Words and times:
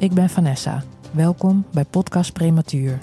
Ik 0.00 0.12
ben 0.12 0.30
Vanessa. 0.30 0.84
Welkom 1.12 1.64
bij 1.72 1.84
Podcast 1.84 2.32
Prematuur. 2.32 3.00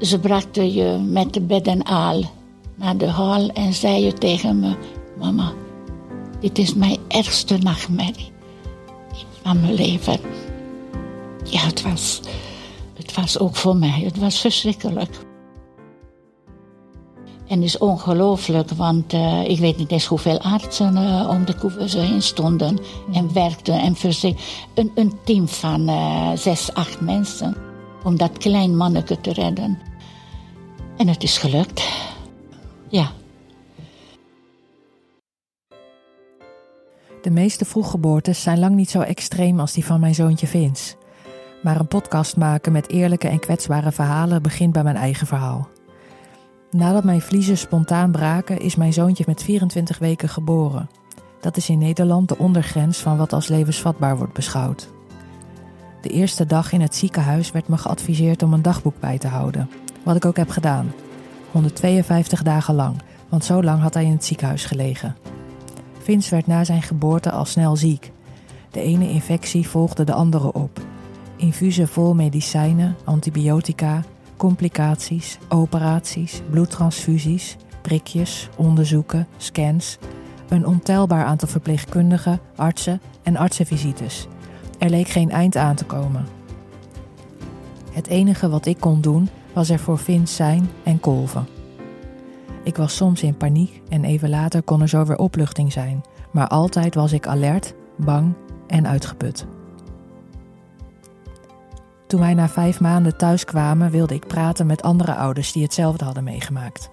Ze 0.00 0.18
brachten 0.18 0.72
je 0.72 0.98
met 0.98 1.32
de 1.32 1.40
bed 1.40 1.66
en 1.66 1.86
aal 1.86 2.22
naar 2.74 2.96
de 2.96 3.06
hal 3.06 3.48
en 3.48 3.72
zei 3.72 4.04
je 4.04 4.12
tegen 4.12 4.60
me: 4.60 4.76
Mama, 5.18 5.52
dit 6.40 6.58
is 6.58 6.74
mijn 6.74 6.98
ergste 7.08 7.58
nachtmerrie 7.58 8.32
van 9.42 9.60
mijn 9.60 9.74
leven. 9.74 10.20
Ja, 11.44 11.60
het 11.60 11.82
was, 11.82 12.20
het 12.94 13.14
was 13.14 13.38
ook 13.38 13.56
voor 13.56 13.76
mij. 13.76 14.00
Het 14.00 14.18
was 14.18 14.40
verschrikkelijk. 14.40 15.28
En 17.50 17.62
is 17.62 17.78
ongelooflijk, 17.78 18.70
want 18.70 19.12
uh, 19.12 19.48
ik 19.48 19.58
weet 19.58 19.76
niet 19.76 19.90
eens 19.90 20.06
hoeveel 20.06 20.40
artsen 20.40 20.96
uh, 20.96 21.28
om 21.30 21.44
de 21.44 21.54
couveuse 21.54 21.98
heen 21.98 22.22
stonden 22.22 22.78
en 23.12 23.32
werkten 23.32 23.80
en 23.80 23.96
een, 24.74 24.90
een 24.94 25.12
team 25.24 25.48
van 25.48 25.88
uh, 25.88 26.30
zes, 26.34 26.74
acht 26.74 27.00
mensen 27.00 27.56
om 28.04 28.16
dat 28.16 28.38
klein 28.38 28.76
manneke 28.76 29.20
te 29.20 29.32
redden. 29.32 29.78
En 30.96 31.08
het 31.08 31.22
is 31.22 31.38
gelukt. 31.38 31.88
Ja. 32.88 33.12
De 37.22 37.30
meeste 37.30 37.64
vroeggeboortes 37.64 38.42
zijn 38.42 38.58
lang 38.58 38.74
niet 38.74 38.90
zo 38.90 39.00
extreem 39.00 39.60
als 39.60 39.72
die 39.72 39.84
van 39.84 40.00
mijn 40.00 40.14
zoontje 40.14 40.46
Vince. 40.46 40.94
Maar 41.62 41.80
een 41.80 41.88
podcast 41.88 42.36
maken 42.36 42.72
met 42.72 42.88
eerlijke 42.88 43.28
en 43.28 43.40
kwetsbare 43.40 43.92
verhalen 43.92 44.42
begint 44.42 44.72
bij 44.72 44.82
mijn 44.82 44.96
eigen 44.96 45.26
verhaal. 45.26 45.68
Nadat 46.70 47.04
mijn 47.04 47.20
vliezen 47.20 47.58
spontaan 47.58 48.10
braken, 48.10 48.60
is 48.60 48.76
mijn 48.76 48.92
zoontje 48.92 49.24
met 49.26 49.42
24 49.42 49.98
weken 49.98 50.28
geboren. 50.28 50.90
Dat 51.40 51.56
is 51.56 51.68
in 51.68 51.78
Nederland 51.78 52.28
de 52.28 52.38
ondergrens 52.38 52.98
van 52.98 53.16
wat 53.16 53.32
als 53.32 53.48
levensvatbaar 53.48 54.16
wordt 54.16 54.32
beschouwd. 54.32 54.88
De 56.00 56.08
eerste 56.08 56.46
dag 56.46 56.72
in 56.72 56.80
het 56.80 56.94
ziekenhuis 56.94 57.50
werd 57.50 57.68
me 57.68 57.76
geadviseerd 57.76 58.42
om 58.42 58.52
een 58.52 58.62
dagboek 58.62 59.00
bij 59.00 59.18
te 59.18 59.28
houden. 59.28 59.70
Wat 60.02 60.16
ik 60.16 60.24
ook 60.24 60.36
heb 60.36 60.50
gedaan. 60.50 60.92
152 61.50 62.42
dagen 62.42 62.74
lang, 62.74 62.96
want 63.28 63.44
zo 63.44 63.62
lang 63.62 63.80
had 63.80 63.94
hij 63.94 64.04
in 64.04 64.12
het 64.12 64.24
ziekenhuis 64.24 64.64
gelegen. 64.64 65.16
Vince 66.02 66.30
werd 66.30 66.46
na 66.46 66.64
zijn 66.64 66.82
geboorte 66.82 67.30
al 67.30 67.44
snel 67.44 67.76
ziek. 67.76 68.12
De 68.70 68.80
ene 68.80 69.08
infectie 69.08 69.68
volgde 69.68 70.04
de 70.04 70.12
andere 70.12 70.52
op. 70.52 70.80
Infusen 71.36 71.88
vol 71.88 72.14
medicijnen, 72.14 72.96
antibiotica, 73.04 74.02
complicaties, 74.40 75.38
operaties, 75.48 76.42
bloedtransfusies, 76.50 77.56
prikjes, 77.82 78.48
onderzoeken, 78.56 79.26
scans, 79.36 79.98
een 80.48 80.66
ontelbaar 80.66 81.24
aantal 81.24 81.48
verpleegkundigen, 81.48 82.40
artsen 82.56 83.00
en 83.22 83.36
artsenvisites. 83.36 84.26
Er 84.78 84.90
leek 84.90 85.08
geen 85.08 85.30
eind 85.30 85.56
aan 85.56 85.74
te 85.74 85.84
komen. 85.84 86.26
Het 87.92 88.06
enige 88.06 88.48
wat 88.48 88.66
ik 88.66 88.80
kon 88.80 89.00
doen 89.00 89.28
was 89.52 89.70
er 89.70 89.78
voor 89.78 89.98
Vince 89.98 90.34
zijn 90.34 90.70
en 90.82 91.00
kolven. 91.00 91.46
Ik 92.62 92.76
was 92.76 92.96
soms 92.96 93.22
in 93.22 93.36
paniek 93.36 93.80
en 93.88 94.04
even 94.04 94.28
later 94.28 94.62
kon 94.62 94.80
er 94.80 94.88
zo 94.88 95.04
weer 95.04 95.18
opluchting 95.18 95.72
zijn, 95.72 96.04
maar 96.32 96.48
altijd 96.48 96.94
was 96.94 97.12
ik 97.12 97.26
alert, 97.26 97.74
bang 97.96 98.34
en 98.66 98.86
uitgeput. 98.86 99.46
Toen 102.10 102.20
wij 102.20 102.34
na 102.34 102.48
vijf 102.48 102.80
maanden 102.80 103.16
thuis 103.16 103.44
kwamen, 103.44 103.90
wilde 103.90 104.14
ik 104.14 104.26
praten 104.26 104.66
met 104.66 104.82
andere 104.82 105.14
ouders 105.14 105.52
die 105.52 105.62
hetzelfde 105.62 106.04
hadden 106.04 106.24
meegemaakt. 106.24 106.90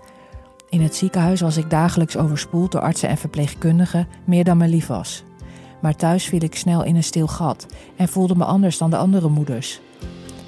In 0.70 0.82
het 0.82 0.96
ziekenhuis 0.96 1.42
was 1.42 1.58
ik 1.58 1.70
dagelijks 1.70 2.18
overspoeld 2.18 2.72
door 2.72 2.82
artsen 2.82 3.10
en 3.10 3.18
verpleegkundigen, 3.18 4.08
meer 4.26 4.44
dan 4.44 4.58
me 4.58 4.68
lief 4.68 4.88
was. 4.88 5.24
Maar 5.82 5.96
thuis 5.96 6.26
viel 6.26 6.44
ik 6.44 6.56
snel 6.56 6.84
in 6.84 6.96
een 6.96 7.04
stil 7.04 7.28
gat 7.28 7.66
en 7.96 8.08
voelde 8.08 8.36
me 8.36 8.46
anders 8.46 8.78
dan 8.78 8.90
de 8.90 8.98
andere 8.98 9.30
moeders. 9.30 9.80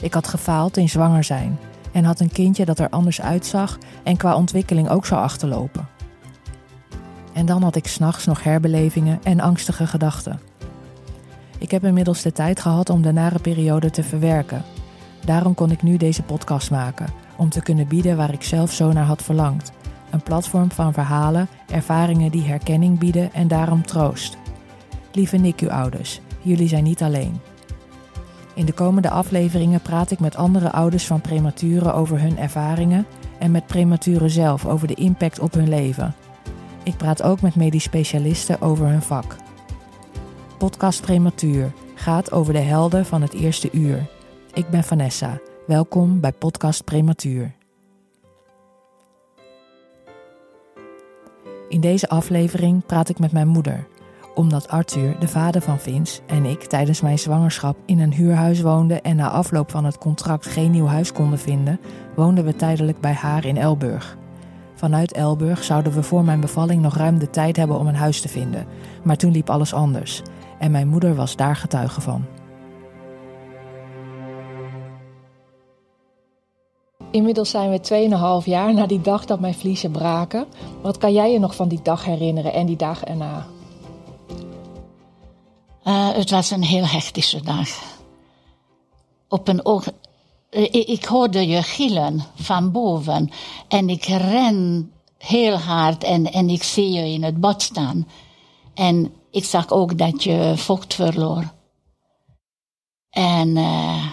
Ik 0.02 0.14
had 0.14 0.28
gefaald 0.28 0.78
in 0.78 0.90
zwanger 0.90 1.24
zijn 1.24 1.60
en 1.92 2.04
had 2.04 2.20
een 2.20 2.32
kindje 2.32 2.66
dat 2.66 2.80
er 2.80 2.90
anders 2.90 3.22
uitzag 3.22 3.78
en 4.04 4.18
qua 4.18 4.36
ontwikkeling 4.36 4.90
ook 4.90 5.06
zou 5.06 5.22
achterlopen. 5.22 5.88
En 7.34 7.46
dan 7.46 7.64
had 7.64 7.76
ik 7.76 7.88
s'nachts 7.88 8.26
nog 8.26 8.44
herbelevingen 8.44 9.20
en 9.24 9.40
angstige 9.40 9.88
gedachten. 9.88 10.49
Ik 11.60 11.72
heb 11.72 11.84
inmiddels 11.84 12.22
de 12.22 12.32
tijd 12.32 12.60
gehad 12.60 12.90
om 12.90 13.02
de 13.02 13.12
nare 13.12 13.40
periode 13.40 13.90
te 13.90 14.04
verwerken. 14.04 14.64
Daarom 15.26 15.54
kon 15.54 15.72
ik 15.72 15.82
nu 15.82 15.98
deze 15.98 16.24
podcast 16.24 16.72
maken, 16.72 17.08
om 17.38 17.50
te 17.50 17.62
kunnen 17.62 17.88
bieden 17.88 18.18
waar 18.18 18.34
ik 18.34 18.44
zelf 18.44 18.72
zo 18.72 18.92
naar 18.92 19.06
had 19.06 19.24
verlangd. 19.24 19.72
Een 20.10 20.24
platform 20.24 20.72
van 20.72 20.94
verhalen, 20.94 21.48
ervaringen 21.72 22.32
die 22.32 22.44
herkenning 22.44 23.00
bieden 23.00 23.34
en 23.34 23.48
daarom 23.48 23.86
troost. 23.86 24.38
Lieve 25.12 25.38
NICU-ouders, 25.38 26.22
jullie 26.42 26.68
zijn 26.68 26.84
niet 26.84 27.02
alleen. 27.02 27.40
In 28.54 28.66
de 28.66 28.74
komende 28.74 29.10
afleveringen 29.10 29.82
praat 29.82 30.12
ik 30.12 30.20
met 30.20 30.36
andere 30.36 30.72
ouders 30.72 31.06
van 31.06 31.22
prematuren 31.22 31.94
over 31.94 32.22
hun 32.22 32.38
ervaringen 32.38 33.06
en 33.40 33.52
met 33.52 33.68
prematuren 33.68 34.30
zelf 34.30 34.66
over 34.66 34.88
de 34.88 34.94
impact 34.94 35.40
op 35.40 35.54
hun 35.54 35.70
leven. 35.70 36.16
Ik 36.84 36.98
praat 36.98 37.24
ook 37.24 37.42
met 37.42 37.56
medisch 37.56 37.84
specialisten 37.84 38.62
over 38.62 38.88
hun 38.88 39.02
vak. 39.02 39.36
Podcast 40.60 41.02
Prematuur 41.02 41.72
gaat 41.96 42.32
over 42.32 42.54
de 42.54 42.60
helden 42.60 43.06
van 43.06 43.22
het 43.22 43.34
eerste 43.34 43.70
uur. 43.72 44.08
Ik 44.54 44.70
ben 44.70 44.84
Vanessa. 44.84 45.40
Welkom 45.68 46.20
bij 46.20 46.32
Podcast 46.32 46.84
Prematuur. 46.84 47.56
In 51.70 51.82
deze 51.82 52.10
aflevering 52.10 52.86
praat 52.86 53.10
ik 53.10 53.20
met 53.20 53.32
mijn 53.32 53.48
moeder, 53.48 53.88
omdat 54.36 54.68
Arthur, 54.68 55.20
de 55.20 55.28
vader 55.28 55.62
van 55.62 55.80
Vince, 55.80 56.22
en 56.28 56.46
ik 56.46 56.64
tijdens 56.64 57.02
mijn 57.02 57.20
zwangerschap 57.20 57.78
in 57.86 58.00
een 58.00 58.14
huurhuis 58.14 58.62
woonden 58.62 59.02
en 59.02 59.16
na 59.16 59.30
afloop 59.30 59.72
van 59.72 59.86
het 59.86 59.98
contract 59.98 60.46
geen 60.46 60.72
nieuw 60.72 60.88
huis 60.88 61.12
konden 61.12 61.40
vinden, 61.40 61.80
woonden 62.16 62.46
we 62.46 62.56
tijdelijk 62.56 63.00
bij 63.00 63.14
haar 63.14 63.46
in 63.46 63.58
Elburg. 63.58 64.18
Vanuit 64.76 65.14
Elburg 65.14 65.64
zouden 65.64 65.94
we 65.94 66.04
voor 66.04 66.24
mijn 66.24 66.40
bevalling 66.40 66.82
nog 66.82 66.96
ruim 66.96 67.20
de 67.20 67.30
tijd 67.30 67.56
hebben 67.56 67.80
om 67.80 67.88
een 67.88 67.96
huis 67.96 68.22
te 68.22 68.30
vinden, 68.30 68.66
maar 69.04 69.18
toen 69.18 69.32
liep 69.32 69.50
alles 69.50 69.74
anders 69.74 70.24
en 70.60 70.72
mijn 70.72 70.88
moeder 70.88 71.16
was 71.16 71.36
daar 71.36 71.56
getuige 71.56 72.02
van. 72.02 72.26
Inmiddels 77.12 77.50
zijn 77.50 77.70
we 77.70 78.42
2,5 78.42 78.46
jaar 78.46 78.74
na 78.74 78.86
die 78.86 79.02
dag 79.02 79.26
dat 79.26 79.40
mijn 79.40 79.54
vliezen 79.54 79.92
braken. 79.92 80.46
Wat 80.82 80.98
kan 80.98 81.14
jij 81.14 81.32
je 81.32 81.40
nog 81.40 81.56
van 81.56 81.68
die 81.68 81.82
dag 81.82 82.06
herinneren 82.06 82.54
en 82.54 82.66
die 82.66 82.76
dag 82.76 83.04
erna? 83.04 83.46
Uh, 85.84 86.10
het 86.14 86.30
was 86.30 86.52
een 86.52 86.64
heel 86.64 86.86
hectische 86.86 87.42
dag. 87.42 87.70
Op 89.28 89.48
een 89.48 89.66
oog. 89.66 89.88
Uh, 90.52 90.64
ik 90.72 91.06
hoorde 91.06 91.48
je 91.48 91.64
gillen 91.64 92.22
van 92.36 92.72
boven. 92.72 93.30
En 93.68 93.90
ik 93.90 94.06
ren 94.06 94.92
heel 95.18 95.58
hard 95.58 96.04
en, 96.04 96.32
en 96.32 96.50
ik 96.50 96.64
zie 96.64 96.92
je 96.92 97.08
in 97.08 97.24
het 97.24 97.40
bad 97.40 97.62
staan. 97.62 98.08
En 98.74 99.14
ik 99.32 99.44
zag 99.44 99.70
ook 99.70 99.98
dat 99.98 100.24
je 100.24 100.54
vocht 100.56 100.94
verloor. 100.94 101.54
En 103.10 103.48
uh, 103.48 104.06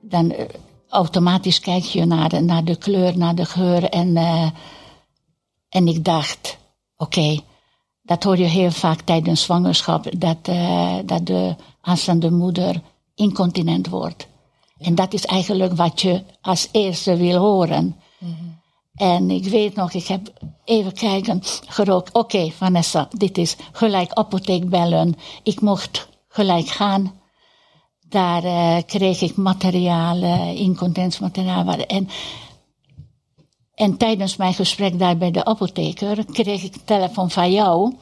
dan 0.00 0.30
uh, 0.30 0.40
automatisch 0.88 1.60
kijk 1.60 1.84
je 1.84 2.04
naar 2.04 2.28
de, 2.28 2.40
naar 2.40 2.64
de 2.64 2.76
kleur, 2.76 3.18
naar 3.18 3.34
de 3.34 3.44
geur. 3.44 3.84
En, 3.84 4.08
uh, 4.08 4.50
en 5.68 5.88
ik 5.88 6.04
dacht, 6.04 6.58
oké, 6.96 7.18
okay, 7.18 7.40
dat 8.02 8.22
hoor 8.22 8.38
je 8.38 8.44
heel 8.44 8.70
vaak 8.70 9.00
tijdens 9.00 9.42
zwangerschap, 9.42 10.20
dat, 10.20 10.44
dat 11.04 11.26
de 11.26 11.56
aanstaande 11.80 12.30
moeder 12.30 12.82
incontinent 13.14 13.88
wordt. 13.88 14.26
En 14.78 14.94
dat 14.94 15.12
is 15.12 15.24
eigenlijk 15.24 15.72
wat 15.72 16.00
je 16.00 16.22
als 16.40 16.68
eerste 16.72 17.16
wil 17.16 17.38
horen. 17.38 17.84
Mm 18.18 18.36
-hmm. 18.38 18.60
En 18.94 19.30
ik 19.30 19.44
weet 19.44 19.74
nog, 19.74 19.92
ik 19.92 20.06
heb 20.06 20.32
even 20.66 20.92
kijken, 20.92 21.42
gerookt. 21.68 22.14
Oké, 22.14 22.50
Vanessa, 22.50 23.08
dit 23.10 23.38
is 23.38 23.56
gelijk 23.72 24.12
apotheek 24.12 24.68
bellen. 24.68 25.14
Ik 25.42 25.60
mocht 25.60 26.08
gelijk 26.28 26.66
gaan. 26.66 27.20
Daar 28.08 28.44
uh, 28.44 28.76
kreeg 28.86 29.20
ik 29.20 29.36
materiaal, 29.36 30.16
uh, 30.16 30.60
incontentmateriaal. 30.60 31.68
En, 31.68 32.08
en 33.74 33.96
tijdens 33.96 34.36
mijn 34.36 34.54
gesprek 34.54 34.98
daar 34.98 35.16
bij 35.16 35.30
de 35.30 35.44
apotheker 35.44 36.24
kreeg 36.24 36.62
ik 36.62 36.74
een 36.74 36.84
telefoon 36.84 37.30
van 37.30 37.52
jou. 37.52 37.94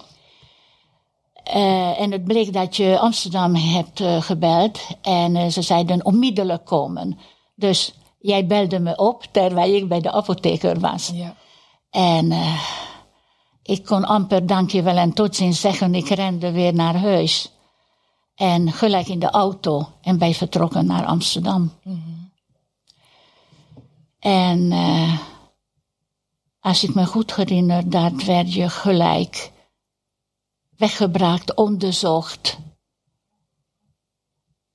Eh, 1.44 2.00
en 2.00 2.12
het 2.12 2.25
bleek 2.25 2.52
dat 2.52 2.76
je 2.76 2.99
Amsterdam 2.99 3.55
hebt 3.55 4.00
eh, 4.00 4.22
gebeld. 4.22 4.81
En 5.02 5.37
eh, 5.37 5.46
ze 5.46 5.62
zeiden 5.62 6.05
onmiddellijk 6.05 6.64
komen. 6.64 7.19
Dus 7.55 7.94
jij 8.19 8.46
belde 8.46 8.78
me 8.78 8.96
op 8.96 9.25
terwijl 9.31 9.75
ik 9.75 9.88
bij 9.88 10.00
de 10.00 10.12
apotheker 10.12 10.81
was. 10.81 11.11
Ja. 11.14 11.34
En 11.94 12.32
eh, 12.32 12.64
ik 13.62 13.85
kon 13.85 14.05
amper 14.05 14.46
dankjewel 14.46 14.96
en 14.96 15.12
tot 15.12 15.37
ziens 15.37 15.61
zeggen. 15.61 15.94
Ik 15.94 16.08
rende 16.08 16.50
weer 16.50 16.75
naar 16.75 16.96
huis. 16.96 17.52
En 18.35 18.73
gelijk 18.73 19.08
in 19.08 19.19
de 19.19 19.31
auto. 19.31 19.88
En 20.00 20.19
wij 20.19 20.35
vertrokken 20.35 20.87
naar 20.87 21.05
Amsterdam. 21.05 21.73
En 24.19 24.73
eh, 24.73 25.19
als 26.61 26.85
ik 26.85 26.94
me 26.94 27.06
goed 27.06 27.35
herinner, 27.35 27.91
daar 27.91 28.17
werd 28.17 28.55
je 28.55 28.69
gelijk 28.69 29.52
weggebracht, 30.76 31.55
onderzocht. 31.55 32.58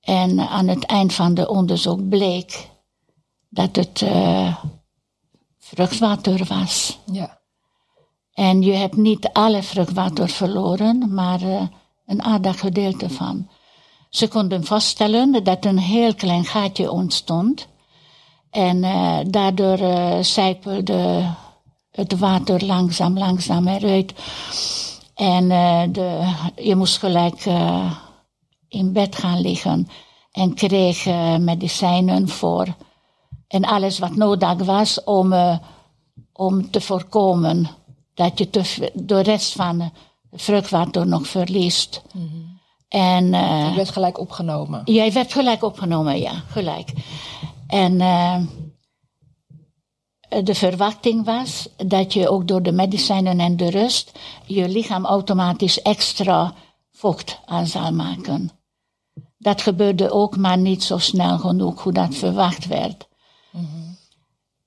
En 0.00 0.48
aan 0.48 0.68
het 0.68 0.84
eind 0.84 1.12
van 1.14 1.34
de 1.34 1.48
onderzoek 1.48 2.08
bleek 2.08 2.68
dat 3.48 3.76
het 3.76 4.02
eh, 4.02 4.64
vruchtwater 5.74 6.44
was. 6.44 6.98
Ja. 7.12 7.38
En 8.32 8.62
je 8.62 8.72
hebt 8.72 8.96
niet 8.96 9.28
alle 9.32 9.62
vruchtwater 9.62 10.28
verloren, 10.28 11.14
maar 11.14 11.42
eh, 11.42 11.62
een 12.06 12.22
aardig 12.22 12.60
gedeelte 12.60 13.10
van. 13.10 13.48
Ze 14.08 14.28
konden 14.28 14.64
vaststellen 14.64 15.44
dat 15.44 15.64
een 15.64 15.78
heel 15.78 16.14
klein 16.14 16.44
gaatje 16.44 16.90
ontstond. 16.90 17.68
En 18.50 18.84
eh, 18.84 19.18
daardoor 19.26 19.78
eh 19.78 20.16
sijpelde 20.20 21.24
het 21.90 22.18
water 22.18 22.64
langzaam, 22.64 23.18
langzaam 23.18 23.68
eruit. 23.68 24.14
En 25.14 25.48
de, 25.92 26.34
je 26.56 26.76
moest 26.76 26.98
gelijk 26.98 27.44
in 28.68 28.92
bed 28.92 29.16
gaan 29.16 29.40
liggen. 29.40 29.88
En 30.32 30.54
kreeg 30.54 31.04
medicijnen 31.38 32.28
voor. 32.28 32.76
En 33.50 33.64
alles 33.64 33.98
wat 33.98 34.16
nodig 34.16 34.54
was 34.54 35.04
om, 35.04 35.32
eh, 35.32 35.58
om 36.32 36.70
te 36.70 36.80
voorkomen 36.80 37.68
dat 38.14 38.38
je 38.38 38.50
te, 38.50 38.90
de 38.94 39.20
rest 39.20 39.52
van 39.52 39.80
het 40.30 40.42
vruchtwater 40.42 41.06
nog 41.06 41.26
verliest. 41.26 42.02
En 42.88 43.34
eh, 43.34 43.68
Je 43.68 43.74
werd 43.76 43.90
gelijk 43.90 44.18
opgenomen. 44.18 44.82
Jij 44.84 45.12
werd 45.12 45.32
gelijk 45.32 45.62
opgenomen, 45.62 46.18
ja, 46.18 46.32
gelijk. 46.32 46.92
En 47.66 48.00
eh, 48.00 48.40
de 50.44 50.54
verwachting 50.54 51.24
was 51.24 51.68
dat 51.76 52.12
je 52.12 52.28
ook 52.28 52.48
door 52.48 52.62
de 52.62 52.72
medicijnen 52.72 53.40
en 53.40 53.56
de 53.56 53.70
rust 53.70 54.18
je 54.46 54.68
lichaam 54.68 55.04
automatisch 55.06 55.82
extra 55.82 56.54
vocht 56.92 57.40
aan 57.44 57.66
zou 57.66 57.92
maken. 57.92 58.50
Dat 59.38 59.62
gebeurde 59.62 60.10
ook, 60.10 60.36
maar 60.36 60.58
niet 60.58 60.82
zo 60.82 60.98
snel 60.98 61.38
genoeg 61.38 61.82
hoe 61.82 61.92
dat 61.92 62.14
verwacht 62.14 62.66
werd. 62.66 63.08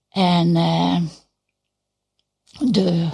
En 0.09 0.55
eh, 0.55 1.01
de 2.71 3.09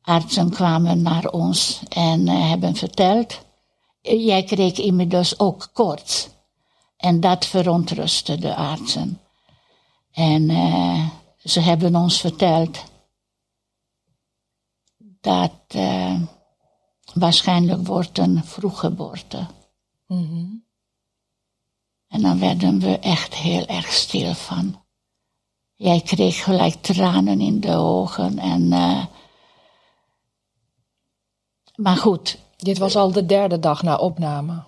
artsen 0.00 0.50
kwamen 0.50 1.02
naar 1.02 1.28
ons 1.28 1.82
en 1.88 2.28
eh, 2.28 2.48
hebben 2.48 2.74
verteld 2.74 3.44
jij 4.00 4.44
kreeg 4.44 4.78
inmiddels 4.78 5.38
ook 5.38 5.70
koorts. 5.72 6.28
En 6.96 7.20
dat 7.20 7.46
verontrustte 7.46 8.38
de 8.38 8.54
artsen. 8.54 9.20
En 10.12 10.50
eh, 10.50 11.08
ze 11.38 11.60
hebben 11.60 11.96
ons 11.96 12.20
verteld 12.20 12.84
dat 15.20 15.52
waarschijnlijk 17.14 17.86
wordt 17.86 18.18
een 18.18 18.44
vroeggeboorte. 18.44 19.46
En 22.08 22.22
dan 22.22 22.38
werden 22.38 22.78
we 22.78 22.98
echt 22.98 23.34
heel 23.34 23.66
erg 23.66 23.92
stil 23.92 24.34
van. 24.34 24.85
Jij 25.76 26.00
kreeg 26.00 26.44
gelijk 26.44 26.74
tranen 26.74 27.40
in 27.40 27.60
de 27.60 27.76
ogen. 27.76 28.38
En, 28.38 28.72
eh, 28.72 29.04
maar 31.74 31.96
goed, 31.96 32.38
Dit 32.56 32.78
was 32.78 32.96
al 32.96 33.12
de 33.12 33.26
derde 33.26 33.58
dag 33.58 33.82
na 33.82 33.96
opname. 33.96 34.64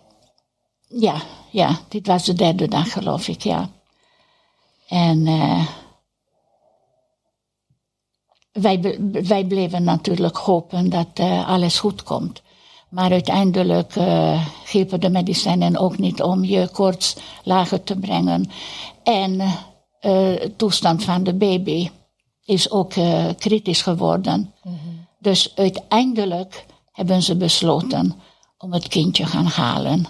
Ja, 0.89 1.23
ja, 1.51 1.79
dit 1.89 2.07
was 2.07 2.25
de 2.25 2.35
derde 2.35 2.69
dag, 2.69 2.93
geloof 2.93 3.29
ik, 3.29 3.43
ja. 3.43 3.71
En 4.89 5.27
eh, 5.27 5.67
wij, 8.53 8.99
wij 9.11 9.45
bleven 9.45 9.85
natuurlijk 9.85 10.37
hopen 10.37 10.91
dat 10.91 11.09
eh, 11.15 11.49
alles 11.49 11.79
goed 11.79 12.03
komt. 12.03 12.43
Maar 12.89 13.11
uiteindelijk 13.11 13.97
eh 13.97 14.47
hielpen 14.71 15.01
de 15.01 15.11
medicijnen 15.11 15.77
ook 15.77 15.99
niet 15.99 16.23
om 16.23 16.45
je 16.45 16.69
koorts 16.69 17.17
lager 17.45 17.85
te 17.85 17.97
brengen. 17.99 18.51
En 19.03 19.41
toestand 20.57 21.05
van 21.05 21.25
de 21.25 21.35
baby 21.35 21.91
is 22.45 22.71
ook 22.71 22.93
eh, 22.95 23.29
kritisch 23.39 23.83
geworden. 23.83 24.55
Dus 25.19 25.53
uiteindelijk 25.57 26.67
hebben 26.93 27.23
ze 27.23 27.37
besloten 27.37 28.15
om 28.59 28.73
het 28.73 28.89
kindje 28.89 29.27
gaan 29.27 29.47
halen. 29.47 30.07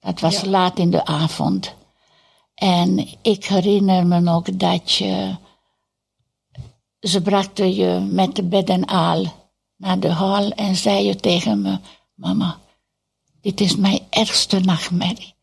Dat 0.00 0.20
was 0.20 0.40
Ja. 0.40 0.48
laat 0.48 0.78
in 0.78 0.90
de 0.90 1.04
avond. 1.04 1.74
En 2.54 3.08
ik 3.22 3.44
herinner 3.44 4.06
me 4.06 4.30
ook 4.30 4.58
dat 4.58 4.92
je. 4.92 5.36
Ze 7.00 7.22
brachten 7.22 7.74
je 7.74 7.98
met 8.10 8.36
de 8.36 8.42
bed 8.42 8.68
en 8.68 8.84
al 8.84 9.32
naar 9.76 10.00
de 10.00 10.08
hal 10.10 10.50
en 10.50 10.76
zei 10.76 11.04
je 11.06 11.16
tegen 11.16 11.62
me: 11.62 11.78
Mama, 12.14 12.58
dit 13.40 13.60
is 13.60 13.76
mijn 13.76 14.00
ergste 14.10 14.60
nachtmerrie 14.60 15.34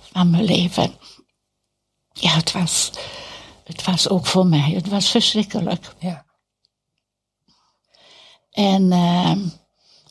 van 0.00 0.30
mijn 0.30 0.44
leven. 0.44 0.92
Ja, 2.12 2.30
het 2.30 2.52
was, 2.52 2.90
het 3.64 3.84
was 3.84 4.08
ook 4.08 4.26
voor 4.26 4.46
mij. 4.46 4.70
Het 4.70 4.88
was 4.88 5.10
verschrikkelijk. 5.10 5.94
Ja. 5.98 6.24
En, 8.50 8.92
eh, 8.92 9.36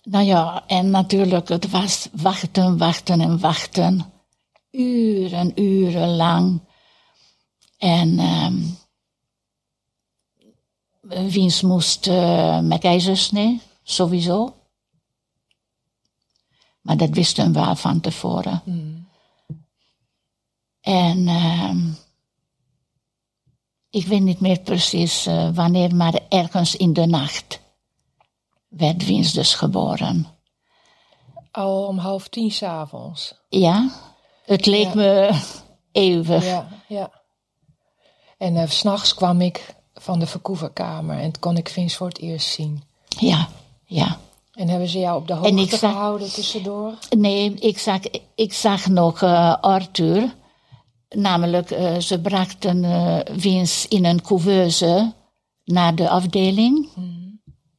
nou 0.04 0.26
ja, 0.26 0.64
en 0.68 0.90
natuurlijk, 0.90 1.48
het 1.48 1.70
was 1.70 2.08
wachten, 2.12 2.78
wachten 2.78 3.22
en 3.22 3.40
wachten. 3.40 4.14
Uren, 4.72 5.62
uren 5.62 6.16
lang. 6.16 6.62
En 7.78 8.20
ehm 8.20 8.62
Wiens 11.10 11.62
moest 11.62 12.08
eh, 12.08 12.60
met 12.60 12.80
keizersnee, 12.80 13.62
sowieso. 13.84 14.56
Maar 16.82 16.98
dat 16.98 17.10
wisten 17.10 17.54
we 17.54 17.60
al 17.60 17.76
van 17.76 18.00
tevoren. 18.00 18.62
En 20.90 21.28
ehm, 21.28 21.78
ik 23.90 24.06
weet 24.08 24.22
niet 24.22 24.40
meer 24.40 24.60
precies 24.60 25.26
eh, 25.26 25.50
wanneer, 25.54 25.96
maar 25.96 26.20
ergens 26.30 26.76
in 26.76 26.94
de 26.94 27.06
nacht 27.06 27.60
werd 28.68 29.06
Wiens 29.06 29.34
dus 29.34 29.54
geboren. 29.54 30.28
Al 31.52 31.86
om 31.88 31.98
half 31.98 32.28
tien 32.28 32.52
s'avonds. 32.52 33.36
Ja, 33.50 33.90
het 34.46 34.66
leek 34.66 34.86
Ja. 34.88 34.96
me 34.96 35.40
eeuwig. 35.92 36.46
Ja, 36.46 36.68
ja. 36.88 37.12
En 38.38 38.56
eh, 38.58 38.70
s 38.70 38.78
s'nachts 38.78 39.14
kwam 39.14 39.42
ik 39.42 39.76
van 39.94 40.20
de 40.20 40.28
verkoeverkamer 40.28 41.20
en 41.20 41.40
kon 41.40 41.58
ik 41.58 41.70
Vince 41.70 41.98
voor 41.98 42.08
het 42.08 42.20
eerst 42.20 42.48
zien. 42.48 42.84
Ja, 43.08 43.48
ja. 43.86 44.18
En 44.54 44.68
hebben 44.68 44.88
ze 44.88 45.00
jou 45.00 45.20
op 45.22 45.28
de 45.28 45.34
hoogte 45.34 45.66
zag- 45.78 45.80
gehouden 45.80 46.32
tussendoor? 46.34 46.94
Nee, 47.18 47.54
ik 47.54 47.78
zag, 47.80 48.00
ik 48.36 48.54
zag 48.54 48.88
nog 48.88 49.22
eh, 49.22 49.56
Arthur. 49.62 50.38
Namelijk, 51.16 51.72
eh, 51.72 51.98
ze 51.98 52.22
brachten 52.22 52.84
eh 52.84 53.20
Wiens 53.36 53.88
in 53.88 54.06
een 54.06 54.22
couveuse 54.22 55.14
naar 55.66 55.96
de 55.96 56.10
afdeling. 56.10 56.90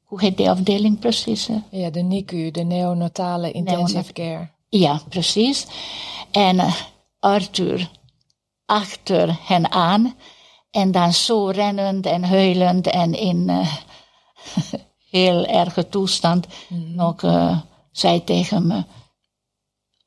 Hoe 0.03 0.21
heet 0.21 0.37
die 0.37 0.51
afdeling 0.51 0.99
precies? 0.99 1.47
hè? 1.47 1.59
Ja, 1.71 1.91
de 1.91 2.01
NICU, 2.01 2.51
de 2.51 2.63
neonatale 2.63 3.53
intensive 3.53 4.13
care. 4.13 4.51
Ja, 4.69 5.01
precies. 5.09 5.67
En 6.31 6.59
eh, 6.59 6.75
Arthur 7.19 7.91
achter 8.67 9.39
hen 9.43 9.73
aan. 9.73 10.15
En 10.71 10.93
dan 10.93 11.13
zo 11.13 11.47
rennend 11.47 12.07
en 12.07 12.25
huilend 12.25 12.87
en 12.87 13.15
in 13.15 13.51
heel 15.11 15.47
erge 15.47 15.89
toestand 15.89 16.47
nog 16.69 17.23
eh, 17.23 17.59
zei 17.93 18.25
tegen 18.25 18.67
me... 18.67 18.85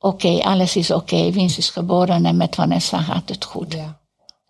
Oké, 0.04 0.42
alles 0.42 0.76
is 0.76 0.90
oké. 0.90 1.30
Wins 1.30 1.58
is 1.58 1.70
geboren 1.70 2.26
en 2.26 2.36
met 2.36 2.54
Vanessa 2.54 3.00
gaat 3.00 3.28
het 3.28 3.44
goed. 3.44 3.72
Ja, 3.72 4.00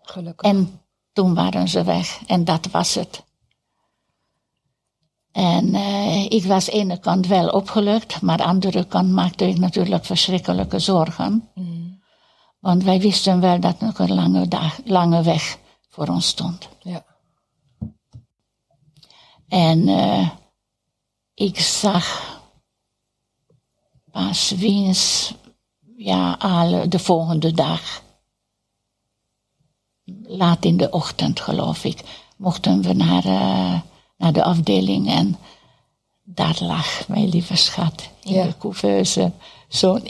gelukkig. 0.01 0.49
En 0.51 0.81
toen 1.13 1.33
waren 1.33 1.67
ze 1.67 1.83
weg 1.83 2.19
en 2.27 2.43
dat 2.43 2.67
was 2.71 2.93
het. 2.93 3.23
En 5.31 5.75
eh, 5.75 6.25
ik 6.25 6.43
was 6.43 6.69
aan 6.69 6.77
de 6.77 6.81
ene 6.83 6.99
kant 6.99 7.27
wel 7.27 7.49
opgelucht, 7.49 8.21
maar 8.21 8.41
aan 8.41 8.59
de 8.59 8.67
andere 8.67 8.85
kant 8.85 9.11
maakte 9.11 9.47
ik 9.47 9.57
natuurlijk 9.57 10.05
verschrikkelijke 10.05 10.79
zorgen. 10.79 11.49
Want 12.59 12.83
wij 12.83 12.99
wisten 12.99 13.39
wel 13.39 13.59
dat 13.59 13.79
nog 13.79 13.99
een 13.99 14.13
lange, 14.13 14.47
dag, 14.47 14.79
lange 14.85 15.23
weg 15.23 15.57
voor 15.89 16.07
ons 16.07 16.27
stond. 16.27 16.67
Ja. 16.81 17.05
En 19.47 19.87
eh, 19.87 20.29
ik 21.33 21.59
zag 21.59 22.23
pas 24.11 24.51
wiens, 24.51 25.33
ja, 25.97 26.85
de 26.85 26.99
volgende 26.99 27.51
dag. 27.51 28.03
Laat 30.23 30.65
in 30.65 30.77
de 30.77 30.89
ochtend, 30.89 31.39
geloof 31.39 31.83
ik, 31.83 32.01
mochten 32.37 32.81
we 32.81 32.93
naar, 32.93 33.25
uh, 33.25 33.79
naar 34.17 34.33
de 34.33 34.43
afdeling 34.43 35.09
en 35.09 35.37
daar 36.23 36.57
lag 36.59 37.07
mijn 37.07 37.29
lieve 37.29 37.55
schat 37.55 38.09
in 38.23 38.33
Ja. 38.33 38.43
de 38.43 38.57
couveuse. 38.57 39.31
Zo'n 39.67 40.09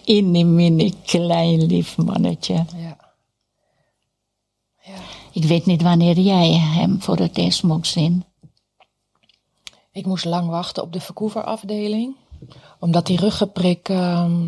mini 0.55 0.93
klein 1.05 1.65
lief 1.65 1.97
mannetje. 1.97 2.53
Ja. 2.75 2.97
ja. 4.81 4.95
Ik 5.31 5.43
weet 5.43 5.65
niet 5.65 5.81
wanneer 5.81 6.19
jij 6.19 6.49
hem 6.51 7.01
voor 7.01 7.17
het 7.17 7.37
eerst 7.37 7.63
mocht 7.63 7.87
zien. 7.87 8.23
Ik 9.91 10.05
moest 10.05 10.25
lang 10.25 10.49
wachten 10.49 10.83
op 10.83 10.93
de 10.93 10.99
verkoeverafdeling. 10.99 12.15
Omdat 12.79 13.05
die 13.05 13.19
ruggenprik, 13.19 13.89
ehm, 13.89 14.47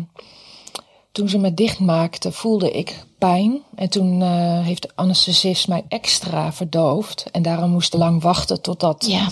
toen 1.18 1.28
ze 1.28 1.38
me 1.38 1.54
dichtmaakte, 1.54 2.32
voelde 2.32 2.70
ik 2.70 3.04
pijn. 3.18 3.62
En 3.74 3.88
toen 3.88 4.22
eh, 4.22 4.60
heeft 4.60 4.82
de 4.82 4.90
anesthesist 4.94 5.68
mij 5.68 5.84
extra 5.88 6.52
verdoofd. 6.52 7.26
En 7.32 7.42
daarom 7.42 7.70
moest 7.70 7.94
ik 7.94 8.00
lang 8.00 8.22
wachten 8.22 8.60
totdat, 8.60 9.06
Ja, 9.06 9.28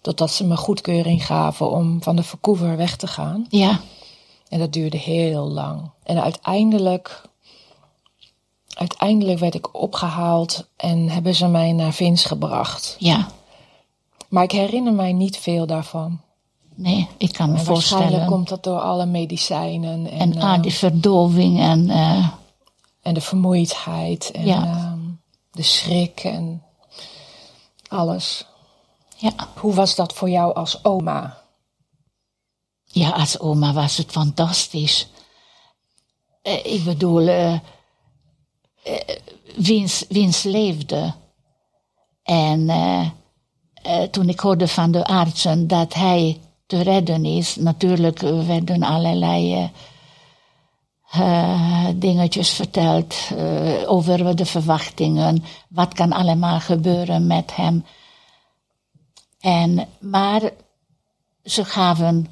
totdat 0.00 0.30
ze 0.30 0.44
me 0.46 0.56
goedkeuring 0.56 1.26
gaven 1.26 1.70
om 1.70 2.02
van 2.02 2.16
de 2.16 2.22
verkoever 2.22 2.76
weg 2.76 2.96
te 2.96 3.06
gaan. 3.06 3.46
ja, 3.48 3.80
En 4.48 4.58
dat 4.58 4.72
duurde 4.72 4.96
heel 4.96 5.48
lang. 5.48 5.90
En 6.02 6.22
uiteindelijk, 6.22 7.22
uiteindelijk 8.74 9.38
werd 9.38 9.54
ik 9.54 9.80
opgehaald 9.80 10.68
en 10.76 11.08
hebben 11.08 11.34
ze 11.34 11.46
mij 11.46 11.72
naar 11.72 11.92
Vins 11.92 12.24
gebracht. 12.24 12.96
ja. 12.98 13.28
Maar 14.28 14.42
ik 14.42 14.52
herinner 14.52 14.92
mij 14.92 15.12
niet 15.12 15.36
veel 15.36 15.66
daarvan. 15.66 16.20
Nee, 16.80 17.08
ik 17.16 17.32
kan 17.32 17.50
me 17.52 17.58
En 17.58 17.64
waarschijnlijk 17.64 18.10
voorstellen. 18.10 18.26
komt 18.26 18.48
dat 18.48 18.62
door 18.64 18.80
alle 18.80 19.06
medicijnen 19.06 20.06
en, 20.10 20.18
En 20.18 20.34
eh, 20.36 20.42
ah, 20.52 20.62
die 20.62 20.72
verdoving 20.72 21.60
en 21.60 21.90
eh, 21.90 22.28
en 23.02 23.14
de 23.14 23.20
vermoeidheid 23.20 24.30
en 24.30 24.46
Ja. 24.46 24.64
ehm, 24.66 24.98
de 25.50 25.62
schrik 25.62 26.20
en 26.24 26.62
alles. 27.88 28.46
ja. 29.16 29.32
Hoe 29.54 29.74
was 29.74 29.94
dat 29.94 30.12
voor 30.12 30.30
jou 30.30 30.54
als 30.54 30.84
oma? 30.84 31.36
ja, 32.84 33.10
als 33.10 33.38
oma 33.38 33.72
was 33.72 33.96
het 33.96 34.10
fantastisch. 34.10 35.08
Eh, 36.42 36.64
ik 36.74 36.84
bedoel, 36.84 37.28
eh 37.28 37.52
eh, 38.82 39.16
Wiens, 39.56 40.04
Wiens 40.08 40.42
leefde. 40.42 41.14
En 42.22 42.68
eh, 42.68 43.08
eh, 43.82 44.02
toen 44.10 44.28
ik 44.28 44.40
hoorde 44.40 44.68
van 44.68 44.90
de 44.90 45.04
artsen 45.04 45.66
dat 45.66 45.94
hij 45.94 46.40
te 46.68 46.82
redden 46.82 47.24
is, 47.24 47.56
natuurlijk 47.56 48.22
eh, 48.22 48.46
werden 48.46 48.82
allerlei 48.82 49.70
eh, 51.10 51.88
dingetjes 51.94 52.50
verteld 52.50 53.14
eh, 53.36 53.90
over 53.90 54.36
de 54.36 54.46
verwachtingen. 54.46 55.44
Wat 55.68 55.94
kan 55.94 56.12
allemaal 56.12 56.60
gebeuren 56.60 57.26
met 57.26 57.56
hem. 57.56 57.84
En, 59.40 59.88
maar 60.00 60.50
ze 61.44 61.64
gaven 61.64 62.26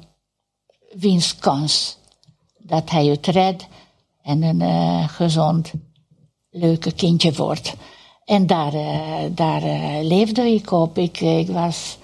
wiens 0.91 1.35
kans 1.35 1.97
dat 2.57 2.89
hij 2.89 3.05
het 3.05 3.27
redt 3.27 3.67
en 4.21 4.41
een 4.41 5.09
gezond, 5.09 5.73
leuke 6.49 6.91
kindje 6.91 7.33
wordt. 7.33 7.73
En 8.25 8.47
daar, 8.47 8.73
daar 9.31 9.61
leefde 10.03 10.41
ik 10.41 10.71
op. 10.71 10.97
Ik, 10.97 11.19
ik 11.19 11.47
was, 11.47 11.97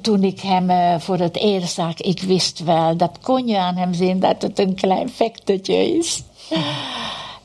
toen 0.00 0.24
ik 0.24 0.40
hem 0.40 0.70
eh, 0.70 0.98
voor 0.98 1.18
het 1.18 1.36
eerst 1.36 1.74
zag, 1.74 2.00
ik 2.00 2.20
wist 2.20 2.58
wel, 2.58 2.96
dat 2.96 3.18
kon 3.22 3.46
je 3.46 3.58
aan 3.58 3.76
hem 3.76 3.94
zien, 3.94 4.20
dat 4.20 4.42
het 4.42 4.58
een 4.58 4.74
klein 4.74 5.08
vechtertje 5.08 5.96
is. 5.96 6.22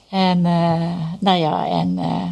En, 0.09 0.45
eh, 0.45 1.11
nou 1.19 1.37
ja, 1.37 1.67
en 1.67 1.97
eh, 1.97 2.31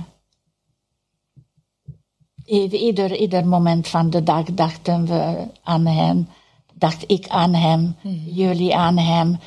ieder, 2.71 3.15
ieder, 3.15 3.47
moment 3.47 3.87
van 3.87 4.09
de 4.09 4.23
dag 4.23 4.43
dachten 4.43 5.05
we 5.05 5.47
aan 5.63 5.85
hem, 5.85 6.27
dacht 6.73 7.03
ik 7.07 7.27
aan 7.27 7.53
hem, 7.53 7.95
jullie 8.25 8.75
aan 8.75 8.97
hem. 8.97 9.39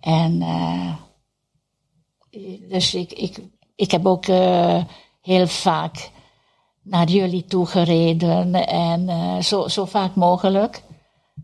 En 0.00 0.42
eh, 0.42 0.92
dus 2.68 2.94
ik, 2.94 3.12
ik, 3.12 3.38
ik 3.76 3.90
heb 3.90 4.06
ook 4.06 4.26
eh, 4.26 4.84
heel 5.22 5.46
vaak 5.46 6.10
naar 6.90 7.08
jullie 7.08 7.44
toe 7.44 7.66
gereden 7.66 8.54
en 8.66 9.08
eh, 9.08 9.38
zo, 9.38 9.68
zo 9.68 9.84
vaak 9.84 10.14
mogelijk. 10.14 10.82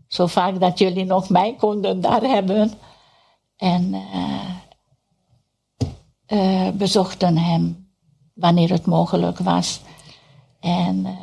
Zo 0.07 0.27
vaak 0.27 0.59
dat 0.59 0.79
jullie 0.79 1.05
nog 1.05 1.29
mij 1.29 1.55
konden 1.55 2.01
daar 2.01 2.21
hebben. 2.21 2.71
En 3.57 3.93
eh, 6.25 6.69
bezochten 6.73 7.37
hem 7.37 7.89
wanneer 8.33 8.69
het 8.69 8.85
mogelijk 8.85 9.37
was. 9.39 9.81
En 10.59 11.17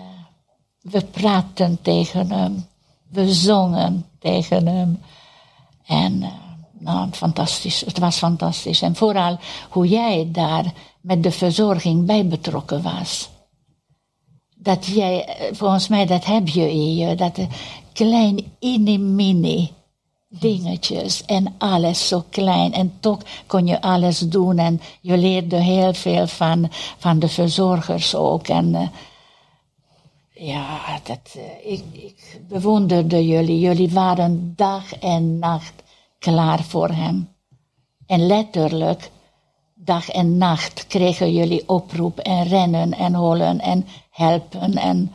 we 0.80 1.04
praten 1.04 1.82
tegen 1.82 2.30
hem. 2.30 2.66
We 3.10 3.32
zongen 3.34 4.06
tegen 4.18 4.66
hem. 4.66 5.02
En 5.86 6.24
nou, 6.78 7.08
fantastisch. 7.10 7.80
Het 7.80 7.98
was 7.98 8.16
fantastisch. 8.16 8.82
En 8.82 8.96
vooral 8.96 9.38
hoe 9.70 9.88
jij 9.88 10.28
daar 10.32 10.72
met 11.00 11.22
de 11.22 11.30
verzorging 11.30 12.06
bij 12.06 12.26
betrokken 12.26 12.82
was. 12.82 13.32
Dat 14.64 14.86
jij, 14.86 15.36
volgens 15.52 15.88
mij, 15.88 16.06
dat 16.06 16.24
heb 16.24 16.48
je 16.48 16.70
in 16.70 16.94
je. 16.94 17.14
Dat 17.14 17.38
klein 17.92 18.52
mini 19.14 19.70
dingetjes 20.28 21.24
en 21.24 21.54
alles 21.58 22.08
zo 22.08 22.24
klein. 22.30 22.72
En 22.72 22.92
toch 23.00 23.18
kon 23.46 23.66
je 23.66 23.80
alles 23.80 24.18
doen 24.18 24.58
en 24.58 24.80
je 25.00 25.16
leerde 25.16 25.56
heel 25.56 25.94
veel 25.94 26.26
van, 26.26 26.68
van 26.98 27.18
de 27.18 27.28
verzorgers 27.28 28.14
ook. 28.14 28.48
En 28.48 28.74
eh, 28.74 28.88
ja, 30.46 31.00
dat, 31.02 31.34
eh, 31.34 31.72
ik, 31.72 31.84
ik 31.92 32.40
bewonderde 32.48 33.26
jullie. 33.26 33.58
Jullie 33.58 33.90
waren 33.90 34.52
dag 34.56 34.94
en 34.98 35.38
nacht 35.38 35.72
klaar 36.18 36.62
voor 36.62 36.88
hem. 36.88 37.28
En 38.06 38.26
letterlijk, 38.26 39.10
dag 39.74 40.08
en 40.08 40.38
nacht 40.38 40.86
kregen 40.86 41.32
jullie 41.32 41.68
oproep 41.68 42.18
en 42.18 42.44
rennen 42.44 42.92
en 42.92 43.14
hollen 43.14 43.60
en 43.60 43.86
helpen. 44.14 44.76
En 44.76 45.12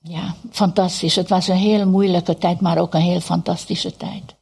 ja, 0.00 0.34
fantastisch. 0.50 1.16
Het 1.16 1.28
was 1.28 1.48
een 1.48 1.56
heel 1.56 1.86
moeilijke 1.88 2.38
tijd, 2.38 2.60
maar 2.60 2.78
ook 2.78 2.94
een 2.94 3.00
heel 3.00 3.20
fantastische 3.20 3.96
tijd. 3.96 4.34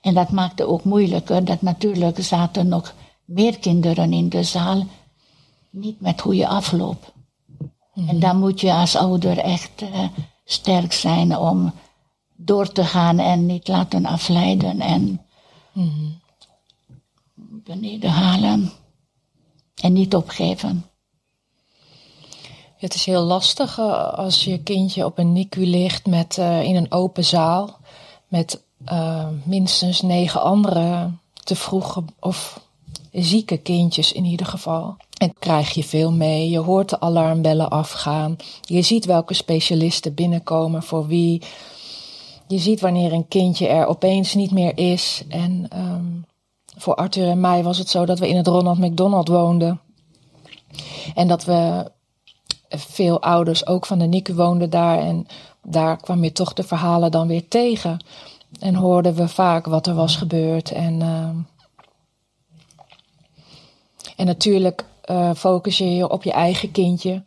En 0.00 0.14
dat 0.14 0.30
maakte 0.30 0.66
ook 0.66 0.84
moeilijker 0.84 1.44
dat 1.44 1.62
natuurlijk 1.62 2.22
zaten 2.22 2.68
nog 2.68 2.94
meer 3.24 3.58
kinderen 3.58 4.12
in 4.12 4.28
de 4.28 4.42
zaal, 4.42 4.86
niet 5.70 6.00
met 6.00 6.20
goede 6.20 6.48
afloop. 6.48 7.14
En 7.94 8.20
dan 8.20 8.38
moet 8.38 8.60
je 8.60 8.72
als 8.72 8.96
ouder 8.96 9.38
echt 9.38 9.82
eh, 9.82 10.08
sterk 10.44 10.92
zijn 10.92 11.36
om 11.36 11.72
door 12.36 12.72
te 12.72 12.84
gaan 12.84 13.18
en 13.18 13.46
niet 13.46 13.68
laten 13.68 14.06
afleiden 14.06 14.80
en 14.80 15.20
beneden 17.38 18.10
halen. 18.10 18.72
En 19.74 19.92
niet 19.92 20.14
opgeven. 20.14 20.84
Het 22.76 22.94
is 22.94 23.04
heel 23.04 23.22
lastig 23.22 23.78
eh, 23.78 24.12
als 24.12 24.44
je 24.44 24.62
kindje 24.62 25.04
op 25.04 25.18
een 25.18 25.32
NICU 25.32 25.66
ligt 25.66 26.06
met, 26.06 26.38
eh, 26.38 26.62
in 26.62 26.76
een 26.76 26.92
open 26.92 27.24
zaal 27.24 27.78
met 28.28 28.64
eh, 28.84 29.28
minstens 29.44 30.02
negen 30.02 30.42
andere 30.42 31.10
te 31.44 31.56
vroege 31.56 32.04
of 32.20 32.60
zieke 33.12 33.56
kindjes 33.56 34.12
in 34.12 34.24
ieder 34.24 34.46
geval. 34.46 34.96
En 35.18 35.34
krijg 35.38 35.70
je 35.70 35.84
veel 35.84 36.12
mee. 36.12 36.50
Je 36.50 36.58
hoort 36.58 36.88
de 36.88 37.00
alarmbellen 37.00 37.70
afgaan. 37.70 38.36
Je 38.60 38.82
ziet 38.82 39.04
welke 39.04 39.34
specialisten 39.34 40.14
binnenkomen 40.14 40.82
voor 40.82 41.06
wie. 41.06 41.42
Je 42.46 42.58
ziet 42.58 42.80
wanneer 42.80 43.12
een 43.12 43.28
kindje 43.28 43.68
er 43.68 43.86
opeens 43.86 44.34
niet 44.34 44.50
meer 44.50 44.78
is. 44.78 45.22
En 45.28 45.66
ehm, 45.68 46.04
voor 46.76 46.94
Arthur 46.94 47.28
en 47.28 47.40
mij 47.40 47.62
was 47.62 47.78
het 47.78 47.88
zo 47.88 48.06
dat 48.06 48.18
we 48.18 48.28
in 48.28 48.36
het 48.36 48.46
Ronald 48.46 48.78
McDonald 48.78 49.28
woonden. 49.28 49.80
En 51.14 51.28
dat 51.28 51.44
we 51.44 51.90
veel 52.68 53.22
ouders 53.22 53.66
ook 53.66 53.86
van 53.86 53.98
de 53.98 54.06
NICU 54.06 54.34
woonden 54.34 54.70
daar. 54.70 54.98
En 54.98 55.26
daar 55.62 55.96
kwam 55.96 56.24
je 56.24 56.32
toch 56.32 56.52
de 56.52 56.62
verhalen 56.62 57.10
dan 57.10 57.26
weer 57.26 57.48
tegen. 57.48 58.04
En 58.60 58.74
hoorden 58.74 59.14
we 59.14 59.28
vaak 59.28 59.66
wat 59.66 59.86
er 59.86 59.94
was 59.94 60.16
gebeurd. 60.16 60.70
En, 60.70 61.02
ehm, 61.02 61.36
en 64.16 64.26
natuurlijk 64.26 64.84
eh, 65.02 65.30
focus 65.36 65.78
je 65.78 65.94
je 65.96 66.08
op 66.08 66.22
je 66.22 66.32
eigen 66.32 66.70
kindje. 66.70 67.22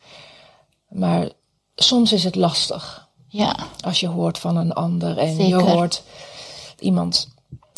Maar 0.89 1.29
soms 1.75 2.13
is 2.13 2.23
het 2.23 2.35
lastig 2.35 3.07
Ja, 3.27 3.55
als 3.85 3.99
je 3.99 4.07
hoort 4.07 4.37
van 4.39 4.57
een 4.57 4.73
ander. 4.73 5.17
En 5.17 5.47
je 5.47 5.55
hoort 5.61 6.03
iemand 6.79 7.27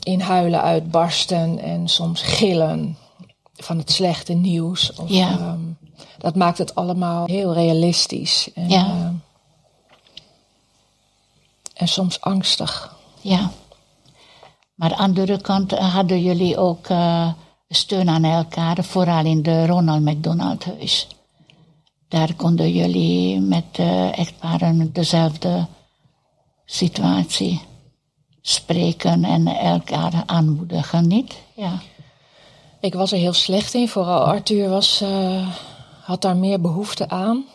in 0.03 0.19
huilen 0.19 0.61
uitbarsten 0.61 1.59
en 1.59 1.87
soms 1.87 2.21
gillen 2.21 2.97
van 3.55 3.77
het 3.77 3.91
slechte 3.91 4.33
nieuws. 4.33 4.93
Of, 4.93 5.09
Ja. 5.09 5.29
ehm, 5.29 5.59
dat 6.17 6.36
maakt 6.36 6.58
het 6.58 6.75
allemaal 6.75 7.25
heel 7.25 7.53
realistisch. 7.53 8.50
En, 8.53 8.70
Ja. 8.70 8.86
ehm, 8.86 9.13
en 11.74 11.88
soms 11.88 12.22
angstig. 12.22 12.96
ja, 13.22 13.51
Maar 14.75 14.93
aan 14.96 15.13
de 15.13 15.22
andere 15.22 15.41
kant 15.41 15.72
hadden 15.72 16.22
jullie 16.24 16.58
ook 16.58 16.89
uh, 16.89 17.31
steun 17.70 18.10
aan 18.10 18.24
elkaar, 18.24 18.84
vooral 18.84 19.25
in 19.25 19.41
de 19.43 19.65
Ronald 19.65 20.01
McDonald 20.01 20.65
huis. 20.65 21.08
Daar 22.08 22.34
konden 22.34 22.72
jullie 22.72 23.39
met 23.39 23.65
uh, 23.79 24.17
echtparen 24.20 24.93
dezelfde 24.93 25.67
situatie 26.65 27.62
spreken 28.41 29.24
en 29.25 29.48
elkaar 29.48 30.24
aanmoedigen, 30.25 31.08
niet? 31.08 31.36
Ja. 31.55 31.79
Ik 32.79 32.93
was 32.93 33.12
er 33.12 33.17
heel 33.17 33.34
slecht 33.34 33.74
in, 33.74 33.88
vooral 33.89 34.24
Arthur 34.24 34.70
was, 34.70 35.01
uh, 35.01 35.48
had 36.01 36.22
daar 36.22 36.36
meer 36.36 36.62
behoefte 36.62 37.10
aan. 37.10 37.46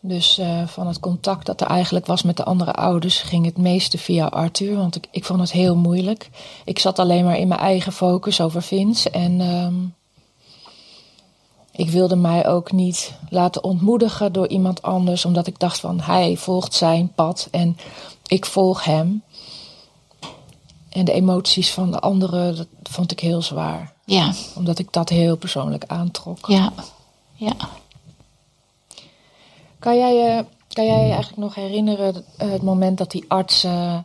Dus 0.00 0.38
uh, 0.38 0.66
van 0.66 0.86
het 0.86 1.00
contact 1.00 1.46
dat 1.46 1.60
er 1.60 1.66
eigenlijk 1.66 2.06
was 2.06 2.22
met 2.22 2.36
de 2.36 2.44
andere 2.44 2.72
ouders 2.72 3.20
ging 3.20 3.44
het 3.44 3.58
meeste 3.58 3.98
via 3.98 4.26
Arthur, 4.26 4.76
want 4.76 4.96
ik, 4.96 5.06
ik 5.10 5.24
vond 5.24 5.40
het 5.40 5.52
heel 5.52 5.76
moeilijk. 5.76 6.30
Ik 6.64 6.78
zat 6.78 6.98
alleen 6.98 7.24
maar 7.24 7.38
in 7.38 7.48
mijn 7.48 7.60
eigen 7.60 7.92
focus 7.92 8.40
over 8.40 8.62
Vince 8.62 9.10
en 9.10 9.40
um, 9.40 9.94
ik 11.72 11.90
wilde 11.90 12.16
mij 12.16 12.48
ook 12.48 12.72
niet 12.72 13.12
laten 13.28 13.64
ontmoedigen 13.64 14.32
door 14.32 14.48
iemand 14.48 14.82
anders, 14.82 15.24
omdat 15.24 15.46
ik 15.46 15.58
dacht 15.58 15.80
van 15.80 16.00
hij 16.00 16.36
volgt 16.36 16.74
zijn 16.74 17.12
pad 17.14 17.48
en 17.50 17.76
ik 18.26 18.46
volg 18.46 18.84
hem. 18.84 19.22
En 20.88 21.04
de 21.04 21.12
emoties 21.12 21.70
van 21.70 21.90
de 21.90 22.00
anderen, 22.00 22.56
dat 22.56 22.66
vond 22.82 23.12
ik 23.12 23.20
heel 23.20 23.42
zwaar. 23.42 23.92
Ja. 24.04 24.32
Omdat 24.54 24.78
ik 24.78 24.92
dat 24.92 25.08
heel 25.08 25.36
persoonlijk 25.36 25.84
aantrok. 25.86 26.46
Ja, 26.46 26.72
ja. 27.44 27.68
Kan 29.78 29.98
jij 29.98 30.14
je, 30.14 30.44
kan 30.68 30.86
jij 30.86 31.04
je 31.06 31.12
eigenlijk 31.12 31.36
nog 31.36 31.54
herinneren 31.54 32.24
eh, 32.36 32.50
het 32.50 32.62
moment 32.62 32.98
dat 32.98 33.10
die 33.10 33.24
arts 33.28 33.64
uh, 33.64 33.98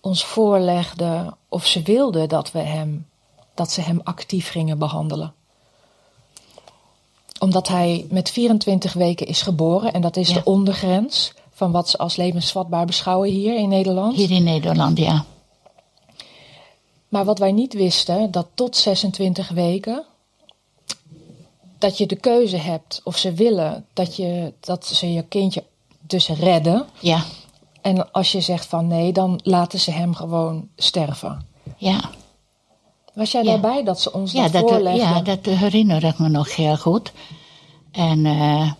ons 0.00 0.24
voorlegde 0.24 1.34
of 1.48 1.66
ze 1.66 1.82
wilden 1.82 2.28
dat 2.28 2.52
we 2.52 2.58
hem, 2.58 3.06
dat 3.54 3.70
ze 3.70 3.80
hem 3.80 4.00
actief 4.04 4.50
gingen 4.50 4.78
behandelen? 4.78 5.32
Omdat 7.40 7.68
hij 7.68 8.06
met 8.10 8.30
24 8.30 8.92
weken 8.92 9.26
is 9.26 9.42
geboren 9.42 9.92
en 9.92 10.00
dat 10.00 10.16
is 10.16 10.28
Ja. 10.28 10.34
de 10.34 10.44
ondergrens 10.44 11.32
van 11.50 11.70
wat 11.70 11.88
ze 11.88 11.98
als 11.98 12.16
levensvatbaar 12.16 12.86
beschouwen 12.86 13.30
hier 13.30 13.56
in 13.56 13.68
Nederland. 13.68 14.16
Hier 14.16 14.30
in 14.30 14.44
Nederland, 14.44 14.98
ja. 14.98 15.24
Maar 17.08 17.24
wat 17.24 17.38
wij 17.38 17.52
niet 17.52 17.72
wisten, 17.74 18.30
dat 18.30 18.46
tot 18.54 18.76
26 18.76 19.48
weken, 19.48 20.04
dat 21.78 21.98
je 21.98 22.06
de 22.06 22.16
keuze 22.16 22.56
hebt 22.56 23.00
of 23.04 23.16
ze 23.18 23.32
willen 23.32 23.86
dat, 23.92 24.16
je, 24.16 24.52
dat 24.60 24.86
ze 24.86 25.12
je 25.12 25.22
kindje 25.22 25.64
dus 26.00 26.28
redden. 26.28 26.86
Ja, 27.00 27.22
En 27.82 28.12
als 28.12 28.32
je 28.32 28.40
zegt 28.40 28.66
van 28.66 28.86
nee, 28.86 29.12
dan 29.12 29.40
laten 29.42 29.78
ze 29.80 29.90
hem 29.90 30.14
gewoon 30.14 30.68
sterven. 30.76 31.46
ja. 31.76 32.10
Was 33.14 33.30
jij 33.32 33.42
Ja. 33.44 33.50
daarbij 33.50 33.84
dat 33.84 34.00
ze 34.00 34.12
ons 34.12 34.32
Ja, 34.32 34.42
dat, 34.42 34.52
dat, 34.52 34.62
voorlegden? 34.70 35.02
ja, 35.08 35.20
dat 35.20 35.44
herinner 35.44 36.04
ik 36.04 36.18
me 36.18 36.28
nog 36.28 36.56
heel 36.56 36.76
goed. 36.76 37.12
En 37.90 38.26
eh, 38.26 38.72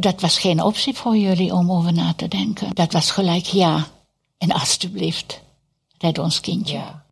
dat 0.00 0.20
was 0.20 0.38
geen 0.38 0.62
optie 0.62 0.94
voor 0.94 1.16
jullie 1.16 1.54
om 1.54 1.72
over 1.72 1.92
na 1.92 2.12
te 2.16 2.28
denken. 2.28 2.74
Dat 2.74 2.92
was 2.92 3.10
gelijk 3.10 3.44
ja. 3.44 3.86
En 4.38 4.52
alstublieft, 4.52 5.40
red 5.98 6.18
ons 6.18 6.40
kindje. 6.40 6.76
Ja. 6.76 7.04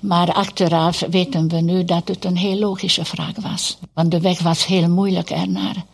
Maar 0.00 0.32
achteraf 0.32 1.00
weten 1.00 1.48
we 1.48 1.60
nu 1.60 1.84
dat 1.84 2.08
het 2.08 2.24
een 2.24 2.36
heel 2.36 2.58
logische 2.58 3.04
vraag 3.04 3.36
was. 3.40 3.78
Want 3.94 4.10
de 4.10 4.20
weg 4.20 4.40
was 4.42 4.66
heel 4.66 4.88
moeilijk 4.88 5.30
ernaar. 5.30 5.84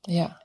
Ja. 0.00 0.42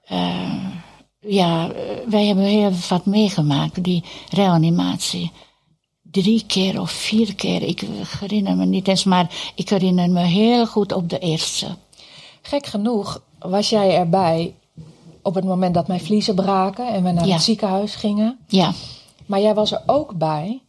Ja, 1.22 1.70
eh, 1.72 1.74
wij 2.08 2.26
hebben 2.26 2.44
heel 2.44 2.72
wat 2.90 3.06
meegemaakt, 3.06 3.84
die 3.84 4.04
reanimatie. 4.30 5.32
Drie 6.02 6.44
keer 6.48 6.82
of 6.82 6.92
vier 6.92 7.36
keer, 7.36 7.62
ik 7.62 7.84
herinner 8.20 8.56
me 8.56 8.66
niet 8.66 8.88
eens, 8.88 9.04
maar 9.04 9.52
ik 9.56 9.70
herinner 9.70 10.10
me 10.10 10.20
heel 10.22 10.66
goed 10.68 10.92
op 10.92 11.10
de 11.10 11.20
eerste. 11.20 11.68
Gek 12.42 12.66
genoeg 12.66 13.22
was 13.40 13.70
jij 13.70 13.96
erbij 13.98 14.54
op 15.22 15.36
het 15.36 15.44
moment 15.44 15.74
dat 15.74 15.88
mijn 15.88 16.00
vliezen 16.00 16.36
braken 16.36 16.88
en 16.94 17.04
we 17.04 17.12
naar 17.12 17.28
Ja. 17.28 17.34
het 17.34 17.44
ziekenhuis 17.44 17.96
gingen. 17.96 18.38
Ja, 18.48 18.74
Maar 19.26 19.40
jij 19.42 19.54
was 19.54 19.72
er 19.72 19.82
ook 19.86 20.18
bij 20.18 20.62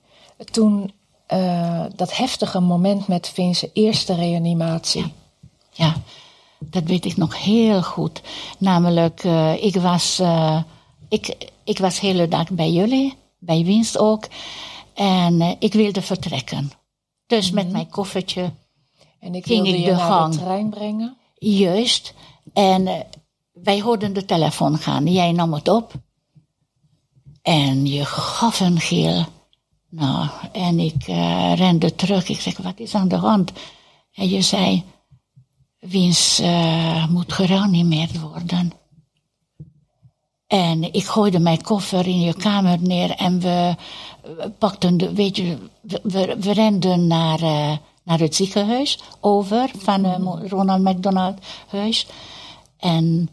toen 0.51 0.93
eh, 1.31 1.85
dat 1.97 2.17
heftige 2.17 2.61
moment 2.61 3.07
met 3.07 3.29
Vince 3.29 3.71
eerste 3.73 4.15
reanimatie. 4.15 5.13
ja, 5.73 5.95
dat 6.59 6.83
weet 6.83 7.05
ik 7.05 7.17
nog 7.17 7.43
heel 7.43 7.83
goed. 7.83 8.21
Namelijk, 8.59 9.25
eh, 9.25 9.65
ik, 9.65 9.77
was, 9.77 10.19
eh, 10.19 10.63
ik, 11.09 11.51
ik 11.65 11.79
was 11.79 12.01
de 12.01 12.07
hele 12.07 12.29
dag 12.29 12.51
bij 12.51 12.71
jullie, 12.71 13.15
bij 13.39 13.65
Winst 13.65 13.99
ook. 13.99 14.29
En 14.95 15.57
ik 15.59 15.73
wilde 15.73 16.03
vertrekken. 16.03 16.71
Dus 17.27 17.51
met 17.51 17.71
mijn 17.71 17.89
koffertje 17.89 18.53
En 19.21 19.35
ik 19.35 19.47
Ging 19.47 19.63
wilde 19.63 19.79
ik 19.79 19.85
je 19.85 19.91
de 19.91 19.97
naar 19.97 20.11
gang. 20.11 20.33
de 20.35 20.41
trein 20.41 20.71
brengen. 20.71 21.17
Juist. 21.35 22.15
En 22.53 23.07
wij 23.53 23.81
hoorden 23.81 24.13
de 24.13 24.25
telefoon 24.25 24.79
gaan. 24.79 25.07
Jij 25.07 25.33
nam 25.33 25.55
het 25.55 25.69
op. 25.69 25.93
En 27.43 27.87
je 27.87 28.05
gaf 28.05 28.61
een 28.61 28.81
gil. 28.81 29.27
Nou, 29.91 30.29
en 30.53 30.79
ik 30.79 31.07
eh, 31.07 31.53
rende 31.55 31.95
terug. 31.95 32.29
Ik 32.29 32.41
zeg, 32.41 32.57
wat 32.57 32.79
is 32.79 32.95
aan 32.95 33.09
de 33.09 33.17
hand? 33.17 33.53
En 34.15 34.29
je 34.29 34.43
zei, 34.43 34.85
Wiens 35.81 36.39
eh, 36.39 37.07
moet 37.09 37.33
gereanimeerd 37.33 38.21
worden. 38.21 38.73
En 40.47 40.93
ik 40.93 41.05
gooide 41.05 41.39
mijn 41.39 41.63
koffer 41.63 42.07
in 42.07 42.21
je 42.21 42.35
kamer 42.35 42.83
neer 42.83 43.11
en 43.11 43.41
we 43.41 43.77
pakten 44.59 44.97
de, 44.97 45.13
weet 45.13 45.37
je, 45.37 45.59
we, 46.03 46.53
renden 46.53 47.07
naar, 47.07 47.43
eh, 47.43 47.77
naar 48.05 48.19
het 48.19 48.35
ziekenhuis 48.35 48.99
over 49.21 49.71
van 49.79 50.07
Ronald 50.49 50.83
McDonald 50.83 51.39
huis. 51.69 52.07
En 52.77 53.29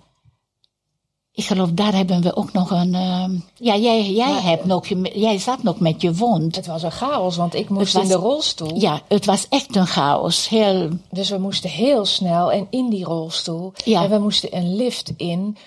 ik 1.37 1.45
geloof, 1.45 1.69
daar 1.71 1.93
hebben 1.93 2.21
we 2.21 2.35
ook 2.35 2.51
nog 2.53 2.71
een. 2.71 2.95
ehm, 2.95 3.31
ja, 3.55 3.75
jij, 3.75 4.11
jij, 4.11 4.31
Maar, 4.33 4.43
hebt 4.43 4.65
nog, 4.65 4.85
jij 5.13 5.37
zat 5.39 5.63
nog 5.63 5.79
met 5.79 6.01
je 6.01 6.13
wond. 6.13 6.55
Het 6.55 6.65
was 6.67 6.83
een 6.83 6.91
chaos, 6.91 7.35
want 7.35 7.55
ik 7.55 7.69
moest 7.69 7.93
was- 7.93 8.03
in 8.03 8.09
de 8.09 8.15
rolstoel. 8.15 8.79
Ja, 8.79 9.01
het 9.07 9.25
was 9.25 9.45
echt 9.49 9.75
een 9.75 9.87
chaos. 9.87 10.49
Heel, 10.49 10.89
Dus 11.11 11.29
we 11.29 11.37
moesten 11.37 11.69
heel 11.69 12.05
snel 12.05 12.51
en 12.51 12.67
in 12.69 12.89
die 12.89 13.03
rolstoel. 13.03 13.73
Ja. 13.85 14.03
En 14.03 14.09
we 14.09 14.17
moesten 14.19 14.55
een 14.57 14.75
lift 14.75 15.13
in 15.17 15.57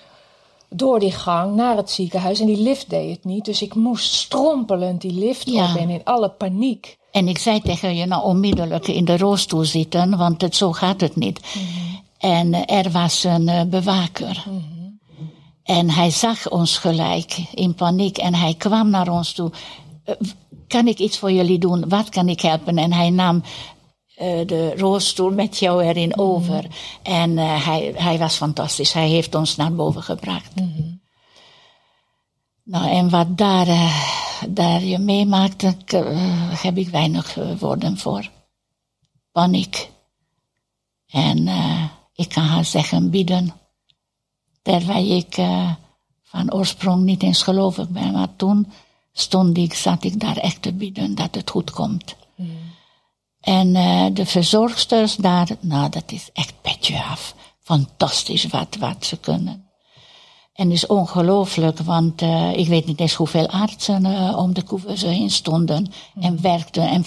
door 0.69 0.99
die 0.99 1.11
gang 1.11 1.55
naar 1.55 1.77
het 1.77 1.89
ziekenhuis. 1.91 2.39
En 2.39 2.45
die 2.45 2.61
lift 2.61 2.89
deed 2.89 3.09
het 3.15 3.25
niet. 3.25 3.45
Dus 3.45 3.61
ik 3.61 3.75
moest 3.75 4.13
strompelend 4.13 5.01
die 5.01 5.13
lift 5.13 5.49
Ja. 5.49 5.69
op 5.71 5.77
en 5.77 5.89
in 5.89 6.01
alle 6.03 6.29
paniek. 6.29 6.97
En 7.11 7.27
ik 7.27 7.37
zei 7.37 7.61
tegen 7.61 7.95
je, 7.95 8.05
nou 8.05 8.23
onmiddellijk 8.23 8.87
in 8.87 9.05
de 9.05 9.17
rolstoel 9.17 9.63
zitten, 9.63 10.17
want 10.17 10.41
het, 10.41 10.55
zo 10.55 10.71
gaat 10.71 11.01
het 11.01 11.15
niet. 11.15 11.39
En 12.17 12.53
eh, 12.53 12.77
er 12.85 12.91
was 12.91 13.23
een 13.23 13.47
eh, 13.49 13.61
bewaker. 13.63 14.43
En 15.63 15.89
hij 15.89 16.09
zag 16.09 16.49
ons 16.49 16.77
gelijk 16.77 17.37
in 17.53 17.73
paniek 17.73 18.17
en 18.17 18.35
hij 18.35 18.53
kwam 18.53 18.89
naar 18.89 19.09
ons 19.09 19.33
toe. 19.33 19.51
Eh, 20.03 20.15
kan 20.67 20.87
ik 20.87 20.99
iets 20.99 21.17
voor 21.17 21.31
jullie 21.31 21.59
doen? 21.59 21.89
Wat 21.89 22.09
kan 22.09 22.29
ik 22.29 22.41
helpen? 22.41 22.77
En 22.77 22.93
hij 22.93 23.09
nam 23.09 23.43
eh, 24.21 24.47
de 24.47 24.75
rolstoel 24.75 25.31
met 25.31 25.57
jou 25.57 25.83
erin 25.83 26.17
over. 26.17 26.65
En 27.03 27.37
eh, 27.37 27.65
hij, 27.65 27.93
hij 27.95 28.17
was 28.17 28.35
fantastisch. 28.35 28.93
Hij 28.93 29.07
heeft 29.07 29.35
ons 29.35 29.55
naar 29.55 29.73
boven 29.73 30.03
gebracht. 30.03 30.51
Nou, 32.63 32.89
en 32.89 33.09
wat 33.09 33.37
daar, 33.37 33.67
daar 34.49 34.83
je 34.83 34.97
meemaakt, 34.97 35.61
daar 35.61 36.05
eh, 36.05 36.61
heb 36.63 36.77
ik 36.77 36.89
weinig 36.89 37.37
woorden 37.59 37.97
voor. 37.97 38.29
Paniek. 39.31 39.89
En 41.07 41.47
ik 42.13 42.29
kan 42.29 42.43
haar 42.43 42.65
zeggen 42.65 43.09
bieden. 43.09 43.53
Terwijl 44.61 45.17
ik 45.17 45.37
eh, 45.37 45.71
van 46.23 46.53
oorsprong 46.53 47.03
niet 47.03 47.23
eens 47.23 47.43
gelovig 47.43 47.89
ben. 47.89 48.11
Maar 48.11 48.35
toen 48.35 48.71
stond 49.13 49.57
ik, 49.57 49.73
zat 49.73 50.03
ik 50.03 50.19
daar 50.19 50.37
echt 50.37 50.61
te 50.61 50.73
bieden 50.73 51.15
dat 51.15 51.35
het 51.35 51.49
goed 51.49 51.71
komt. 51.71 52.15
En 53.41 53.75
eh, 53.75 54.05
de 54.13 54.25
verzorgsters 54.25 55.15
daar, 55.15 55.47
nou 55.59 55.89
dat 55.89 56.11
is 56.11 56.29
echt 56.33 56.53
petje 56.61 57.03
af. 57.03 57.35
Fantastisch 57.59 58.45
wat, 58.45 58.75
wat 58.79 59.05
ze 59.05 59.17
kunnen. 59.17 59.65
En 60.53 60.65
het 60.67 60.75
is 60.75 60.87
ongelooflijk, 60.87 61.79
want 61.79 62.21
eh, 62.21 62.57
ik 62.57 62.67
weet 62.67 62.85
niet 62.85 62.99
eens 62.99 63.13
hoeveel 63.13 63.49
artsen 63.49 64.05
om 64.37 64.53
de 64.53 64.63
couveuse 64.63 65.07
heen 65.07 65.29
stonden 65.29 65.91
en 66.19 66.41
werkten. 66.41 66.89
En 66.89 67.05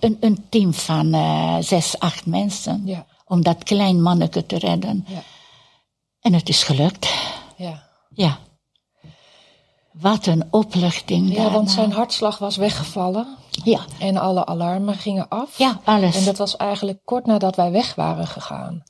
een, 0.00 0.16
een 0.20 0.44
team 0.48 0.74
van 0.74 1.14
zes, 1.62 1.98
acht 1.98 2.26
mensen 2.26 2.82
Ja. 2.84 3.06
om 3.26 3.42
dat 3.42 3.64
klein 3.64 4.02
manneke 4.02 4.46
te 4.46 4.58
redden. 4.58 5.04
Ja. 5.08 5.22
En 6.28 6.34
het 6.34 6.48
is 6.48 6.62
gelukt. 6.62 7.14
Ja, 7.56 7.82
Ja. 8.14 8.38
Wat 9.92 10.26
een 10.26 10.44
opluchting. 10.50 11.34
ja 11.34 11.50
want 11.50 11.70
zijn 11.70 11.92
hartslag 11.92 12.38
was 12.38 12.56
weggevallen. 12.56 13.36
Ja, 13.64 13.80
En 13.98 14.16
alle 14.16 14.46
alarmen 14.46 14.94
gingen 14.94 15.28
af. 15.28 15.58
ja 15.58 15.80
alles. 15.84 16.16
En 16.16 16.24
dat 16.24 16.36
was 16.38 16.56
eigenlijk 16.56 16.98
kort 17.04 17.26
nadat 17.26 17.56
wij 17.56 17.70
weg 17.70 17.94
waren 17.94 18.26
gegaan. 18.26 18.82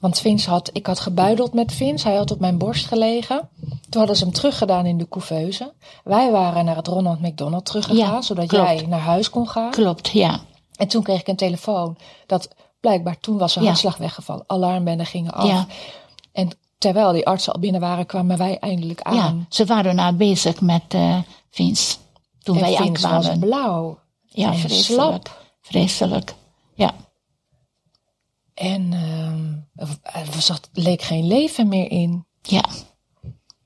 Want 0.00 0.18
Vince 0.20 0.50
had, 0.50 0.70
ik 0.72 0.86
had 0.86 1.00
gebuideld 1.00 1.52
met 1.52 1.72
Vince. 1.72 2.08
Hij 2.08 2.16
had 2.16 2.30
op 2.30 2.40
mijn 2.40 2.58
borst 2.58 2.86
gelegen. 2.86 3.48
Toen 3.88 3.98
hadden 4.00 4.16
ze 4.16 4.24
hem 4.24 4.32
teruggedaan 4.32 4.86
in 4.86 4.98
de 4.98 5.08
couveuse. 5.08 5.72
Wij 6.04 6.30
waren 6.30 6.64
naar 6.64 6.76
het 6.76 6.86
Ronald 6.86 7.20
McDonald 7.20 7.64
teruggegaan, 7.64 8.12
Ja, 8.14 8.22
zodat 8.22 8.46
klopt. 8.46 8.64
jij 8.68 8.86
naar 8.86 9.00
huis 9.00 9.30
kon 9.30 9.48
gaan. 9.48 9.70
Klopt, 9.70 10.08
ja. 10.08 10.40
En 10.76 10.88
toen 10.88 11.02
kreeg 11.02 11.20
ik 11.20 11.28
een 11.28 11.36
telefoon 11.36 11.96
dat 12.26 12.48
blijkbaar 12.80 13.18
toen 13.20 13.38
was 13.38 13.52
zijn 13.52 13.64
Ja. 13.64 13.70
hartslag 13.70 13.96
weggevallen. 13.96 14.44
Alarmbellen 14.46 15.06
gingen 15.06 15.32
af. 15.32 15.46
Ja. 15.48 15.66
En 16.32 16.50
terwijl 16.80 17.12
die 17.12 17.26
artsen 17.26 17.52
al 17.52 17.60
binnen 17.60 17.80
waren, 17.80 18.06
kwamen 18.06 18.38
wij 18.38 18.58
eindelijk 18.58 19.00
aan. 19.02 19.14
ja. 19.16 19.34
Ze 19.48 19.64
waren 19.64 19.94
nou 19.94 20.14
bezig 20.14 20.60
met 20.60 20.82
eh 20.88 21.18
Vince. 21.50 21.96
Toen 22.42 22.54
en 22.56 22.60
wij 22.62 22.76
Vince 22.76 23.02
was 23.08 23.12
aankwamen. 23.12 23.40
blauw. 23.40 23.98
Ja, 24.28 24.54
vreselijk. 24.54 25.00
slap. 25.00 25.44
Vreselijk. 25.60 26.34
Ja. 26.74 26.94
En 28.54 28.92
ehm, 28.92 29.88
er 30.34 30.42
zat, 30.42 30.68
leek 30.72 31.02
geen 31.02 31.26
leven 31.26 31.68
meer 31.68 31.90
in. 31.90 32.26
Ja. 32.42 32.64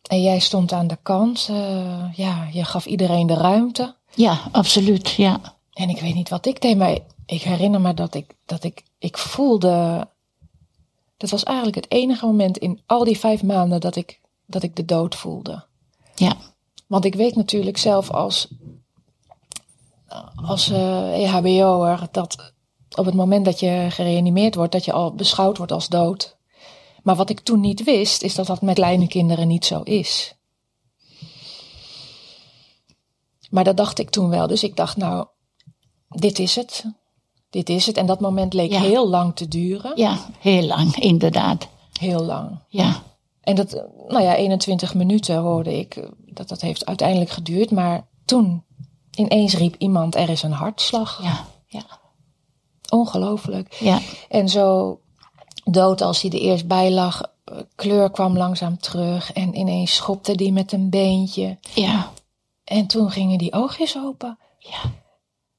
En 0.02 0.22
jij 0.22 0.38
stond 0.38 0.72
aan 0.72 0.86
de 0.86 0.98
kant. 1.02 1.46
eh, 1.50 2.12
ja, 2.14 2.48
je 2.52 2.64
gaf 2.64 2.86
iedereen 2.86 3.26
de 3.26 3.34
ruimte. 3.34 3.96
Ja, 4.14 4.38
absoluut. 4.52 5.10
Ja. 5.10 5.40
En 5.72 5.88
ik 5.88 6.00
weet 6.00 6.14
niet 6.14 6.28
wat 6.28 6.46
ik 6.46 6.60
deed, 6.60 6.76
maar 6.76 6.98
ik 7.26 7.42
herinner 7.42 7.80
me 7.80 7.94
dat 7.94 8.14
ik, 8.14 8.34
dat 8.46 8.64
ik, 8.64 8.82
ik 8.98 9.18
voelde. 9.18 10.08
Dat 11.16 11.30
was 11.30 11.42
eigenlijk 11.42 11.76
het 11.76 11.90
enige 11.90 12.26
moment 12.26 12.58
in 12.58 12.82
al 12.86 13.04
die 13.04 13.18
vijf 13.18 13.42
maanden 13.42 13.80
dat 13.80 13.96
ik, 13.96 14.20
dat 14.46 14.62
ik 14.62 14.76
de 14.76 14.84
dood 14.84 15.14
voelde. 15.14 15.64
Ja. 16.14 16.36
Want 16.86 17.04
ik 17.04 17.14
weet 17.14 17.36
natuurlijk 17.36 17.76
zelf 17.76 18.10
als, 18.10 18.48
als 20.46 20.70
eh 20.70 21.22
EHBO'er 21.22 22.08
dat 22.10 22.52
op 22.96 23.04
het 23.04 23.14
moment 23.14 23.44
dat 23.44 23.60
je 23.60 23.86
gereanimeerd 23.90 24.54
wordt, 24.54 24.72
dat 24.72 24.84
je 24.84 24.92
al 24.92 25.14
beschouwd 25.14 25.56
wordt 25.56 25.72
als 25.72 25.88
dood. 25.88 26.36
Maar 27.02 27.16
wat 27.16 27.30
ik 27.30 27.40
toen 27.40 27.60
niet 27.60 27.84
wist, 27.84 28.22
is 28.22 28.34
dat 28.34 28.46
dat 28.46 28.62
met 28.62 28.74
kleine 28.74 29.06
kinderen 29.06 29.48
niet 29.48 29.64
zo 29.64 29.80
is. 29.82 30.34
Maar 33.50 33.64
dat 33.64 33.76
dacht 33.76 33.98
ik 33.98 34.10
toen 34.10 34.28
wel. 34.28 34.46
Dus 34.46 34.62
ik 34.62 34.76
dacht, 34.76 34.96
nou, 34.96 35.26
dit 36.08 36.38
is 36.38 36.56
het. 36.56 36.84
Dit 37.54 37.68
is 37.68 37.86
het. 37.86 37.96
En 37.96 38.06
dat 38.06 38.20
moment 38.20 38.52
leek 38.52 38.70
Ja. 38.72 38.80
heel 38.80 39.08
lang 39.08 39.36
te 39.36 39.48
duren. 39.48 39.92
Ja, 39.94 40.18
heel 40.38 40.62
lang, 40.62 40.96
inderdaad. 40.96 41.68
Heel 42.00 42.24
lang. 42.24 42.58
Ja. 42.68 43.02
En 43.40 43.54
dat, 43.54 43.72
nou 44.08 44.22
ja, 44.22 44.34
21 44.34 44.94
minuten 44.94 45.36
hoorde 45.36 45.78
ik 45.78 46.08
dat 46.26 46.48
dat 46.48 46.60
heeft 46.60 46.86
uiteindelijk 46.86 47.30
geduurd. 47.30 47.70
Maar 47.70 48.06
toen 48.24 48.64
ineens 49.14 49.54
riep 49.56 49.74
iemand, 49.78 50.14
er 50.14 50.28
is 50.28 50.42
een 50.42 50.52
hartslag. 50.52 51.20
Ja. 51.22 51.44
Ja. 51.66 51.84
Ongelooflijk. 52.90 53.74
Ja. 53.74 53.98
En 54.28 54.48
zo 54.48 54.98
dood 55.64 56.00
als 56.02 56.22
hij 56.22 56.30
er 56.30 56.38
eerst 56.40 56.66
bij 56.66 56.90
lag, 56.92 57.22
eh, 57.44 57.56
kleur 57.74 58.10
kwam 58.10 58.36
langzaam 58.36 58.78
terug. 58.78 59.32
En 59.32 59.56
ineens 59.58 59.94
schopte 59.94 60.34
die 60.34 60.52
met 60.52 60.72
een 60.72 60.90
beentje. 60.90 61.58
Ja. 61.74 62.10
En 62.64 62.86
toen 62.86 63.10
gingen 63.10 63.38
die 63.38 63.52
oogjes 63.52 63.96
open. 63.96 64.38
Ja. 64.58 64.78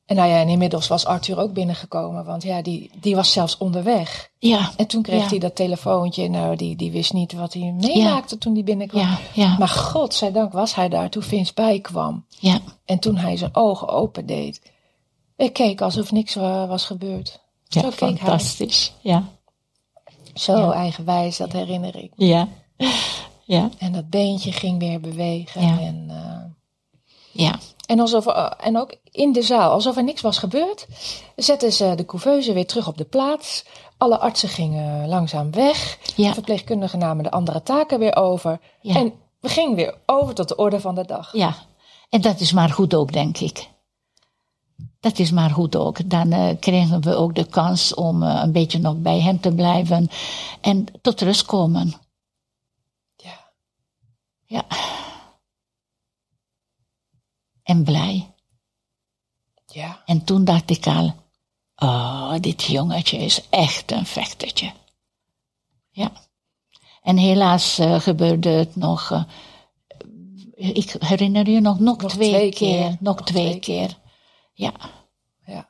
En 0.06 0.16
nou 0.16 0.30
ja, 0.30 0.40
en 0.40 0.48
inmiddels 0.50 0.88
was 0.88 1.06
Arthur 1.06 1.40
ook 1.40 1.54
binnengekomen. 1.54 2.26
Want 2.26 2.44
ja, 2.44 2.62
die, 2.62 2.90
die 3.00 3.16
was 3.16 3.32
zelfs 3.32 3.58
onderweg. 3.58 4.32
Ja. 4.40 4.72
En 4.78 4.88
toen 4.88 5.02
kreeg 5.02 5.22
Ja. 5.24 5.28
hij 5.30 5.40
dat 5.40 5.56
telefoontje. 5.56 6.30
Nou, 6.30 6.56
die, 6.56 6.76
die 6.76 6.92
wist 6.92 7.14
niet 7.14 7.34
wat 7.34 7.54
hij 7.54 7.72
meemaakte 7.80 8.38
toen 8.38 8.54
hij 8.54 8.64
binnenkwam. 8.64 9.02
Ja. 9.02 9.18
Ja. 9.34 9.58
Maar 9.58 9.68
godzijdank 9.68 10.52
was 10.54 10.76
hij 10.76 10.90
daar 10.90 11.10
toen 11.10 11.24
Vince 11.24 11.54
bijkwam. 11.54 12.26
Ja. 12.40 12.60
En 12.86 13.00
toen 13.00 13.16
hij 13.18 13.38
zijn 13.38 13.56
ogen 13.56 13.88
open 13.88 14.26
deed. 14.26 14.72
Ik 15.38 15.54
keek 15.54 15.82
alsof 15.82 16.12
niks 16.12 16.36
wa- 16.36 16.68
was 16.68 16.86
gebeurd. 16.86 17.40
Ja, 17.68 17.82
Zo 17.82 17.90
keek 17.90 18.00
hij. 18.00 18.16
fantastisch. 18.18 18.94
Ja. 19.02 19.24
Zo 20.34 20.58
Ja. 20.58 20.72
eigenwijs, 20.72 21.38
dat 21.38 21.52
herinner 21.52 21.96
ik. 21.96 22.12
Ja. 22.16 22.48
Ja. 23.44 23.70
En 23.78 23.92
dat 23.92 24.10
beentje 24.10 24.52
ging 24.52 24.80
weer 24.80 25.00
bewegen. 25.00 25.62
Ja. 25.62 25.80
En, 25.80 26.06
eh, 26.10 26.52
Ja. 27.46 27.56
En, 27.86 28.00
alsof, 28.00 28.26
er- 28.26 28.56
en 28.60 28.78
ook 28.78 28.96
in 29.12 29.32
de 29.32 29.42
zaal, 29.42 29.72
alsof 29.72 29.98
er 29.98 30.04
niks 30.04 30.22
was 30.22 30.38
gebeurd, 30.38 30.88
zetten 31.36 31.74
ze 31.74 31.94
de 31.96 32.06
couveuse 32.06 32.54
weer 32.54 32.68
terug 32.68 32.88
op 32.88 32.98
de 32.98 33.06
plaats. 33.06 33.66
Alle 33.98 34.20
artsen 34.20 34.50
gingen 34.50 35.08
langzaam 35.08 35.52
weg. 35.52 35.98
Ja. 36.16 36.28
De 36.28 36.34
verpleegkundigen 36.34 37.00
namen 37.00 37.24
de 37.24 37.32
andere 37.32 37.64
taken 37.64 38.00
weer 38.00 38.16
over. 38.16 38.60
Ja. 38.82 38.96
En 38.96 39.14
we 39.40 39.50
gingen 39.50 39.76
weer 39.76 39.96
over 40.06 40.34
tot 40.36 40.48
de 40.48 40.56
orde 40.56 40.80
van 40.80 40.96
de 40.96 41.06
dag. 41.06 41.34
Ja. 41.34 41.56
En 42.10 42.22
dat 42.22 42.40
is 42.40 42.52
maar 42.52 42.70
goed 42.70 42.94
ook, 42.96 43.14
denk 43.14 43.38
ik. 43.38 43.70
Dat 45.00 45.20
is 45.20 45.32
maar 45.32 45.50
goed 45.50 45.76
ook. 45.76 46.10
Dan 46.10 46.32
eh, 46.32 46.50
kregen 46.60 47.02
we 47.02 47.16
ook 47.16 47.36
de 47.36 47.46
kans 47.46 47.94
om 47.94 48.24
eh, 48.24 48.40
een 48.44 48.52
beetje 48.52 48.80
nog 48.80 48.96
bij 48.98 49.22
hem 49.22 49.40
te 49.40 49.52
blijven 49.54 50.10
en 50.62 50.86
tot 51.02 51.22
rust 51.22 51.46
komen. 51.46 51.94
Ja. 53.16 53.52
Ja. 54.46 54.66
En 57.66 57.84
blij. 57.84 58.34
ja. 59.66 60.02
En 60.06 60.24
toen 60.24 60.46
dacht 60.46 60.70
ik 60.70 60.88
al, 60.88 61.16
oh, 61.76 62.34
dit 62.40 62.64
jongetje 62.64 63.18
is 63.18 63.50
echt 63.50 63.92
een 63.92 64.06
vechtertje. 64.06 64.74
Ja. 65.90 66.12
En 67.02 67.18
helaas 67.18 67.78
eh, 67.78 68.00
gebeurde 68.00 68.50
het 68.50 68.76
nog, 68.76 69.12
eh, 69.12 69.24
ik 70.76 70.96
herinner 71.00 71.50
je 71.50 71.60
nog, 71.60 71.80
nog, 71.80 72.02
Nog 72.02 72.12
twee, 72.12 72.30
twee 72.30 72.52
keer, 72.52 72.80
keer. 72.80 72.90
Nog, 72.90 73.00
Nog 73.00 73.22
twee, 73.22 73.48
twee 73.48 73.60
keer. 73.60 73.98
Ja. 74.54 74.74
Ja. 75.46 75.70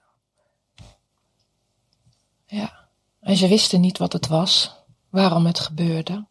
Ja. 2.45 2.89
En 3.19 3.36
ze 3.38 3.47
wisten 3.47 3.81
niet 3.81 3.97
wat 3.97 4.13
het 4.13 4.27
was, 4.27 4.71
waarom 5.10 5.45
het 5.45 5.60
gebeurde. 5.60 6.27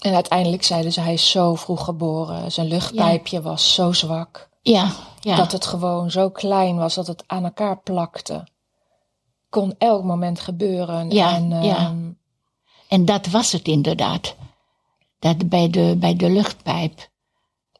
En 0.00 0.14
uiteindelijk 0.14 0.62
zeiden 0.64 0.92
ze, 0.92 1.00
hij 1.00 1.12
is 1.12 1.30
zo 1.30 1.54
vroeg 1.54 1.84
geboren. 1.84 2.52
Zijn 2.52 2.66
luchtpijpje 2.66 3.42
was 3.42 3.74
zo 3.74 3.92
zwak. 3.92 4.48
Ja, 4.62 4.90
ja. 5.20 5.36
Dat 5.36 5.52
het 5.52 5.66
gewoon 5.66 6.10
zo 6.10 6.30
klein 6.30 6.76
was 6.76 6.94
dat 6.94 7.06
het 7.06 7.24
aan 7.26 7.44
elkaar 7.44 7.78
plakte. 7.78 8.46
Kon 9.48 9.74
elk 9.78 10.04
moment 10.04 10.40
gebeuren. 10.40 11.10
Ja, 11.10 11.34
en, 11.34 11.62
ja. 11.62 11.76
ehm, 11.76 12.10
En 12.88 13.04
dat 13.04 13.26
was 13.26 13.52
het 13.52 13.68
inderdaad. 13.68 14.34
Dat 15.18 15.48
bij 15.48 15.70
de, 15.70 15.96
bij 15.98 16.16
de 16.16 16.30
luchtpijp. 16.30 17.08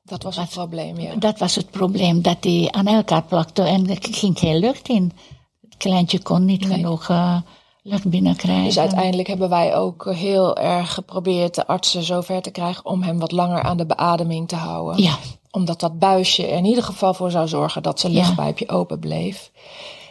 dat 0.02 0.22
was 0.22 0.36
het 0.36 0.50
probleem, 0.50 0.98
ja. 0.98 1.14
Dat 1.14 1.38
was 1.38 1.54
het 1.54 1.70
probleem, 1.70 2.22
dat 2.22 2.42
die 2.42 2.72
aan 2.72 2.86
elkaar 2.86 3.22
plakte 3.24 3.62
en 3.62 3.88
er 3.90 3.98
ging 4.00 4.38
geen 4.38 4.56
lucht 4.58 4.88
in. 4.88 5.12
Het 5.60 5.76
kleintje 5.76 6.22
kon 6.22 6.44
niet 6.44 6.60
Nee. 6.68 6.76
genoeg 6.76 7.08
eh, 7.08 7.36
lucht 7.82 8.08
binnenkrijgen. 8.08 8.64
Dus 8.64 8.78
uiteindelijk 8.78 9.28
hebben 9.28 9.48
wij 9.48 9.76
ook 9.76 10.12
heel 10.14 10.56
erg 10.56 10.94
geprobeerd 10.94 11.54
de 11.54 11.66
artsen 11.66 12.02
zover 12.02 12.42
te 12.42 12.50
krijgen 12.50 12.84
om 12.86 13.02
hem 13.02 13.18
wat 13.18 13.32
langer 13.32 13.62
aan 13.62 13.76
de 13.76 13.86
beademing 13.86 14.48
te 14.48 14.56
houden. 14.56 15.02
Ja, 15.02 15.18
Omdat 15.50 15.80
dat 15.80 15.98
buisje 15.98 16.46
er 16.46 16.56
in 16.56 16.64
ieder 16.64 16.84
geval 16.84 17.14
voor 17.14 17.30
zou 17.30 17.48
zorgen 17.48 17.82
dat 17.82 18.00
zijn 18.00 18.12
Ja. 18.12 18.18
luchtpijpje 18.20 18.68
open 18.68 18.98
bleef. 18.98 19.50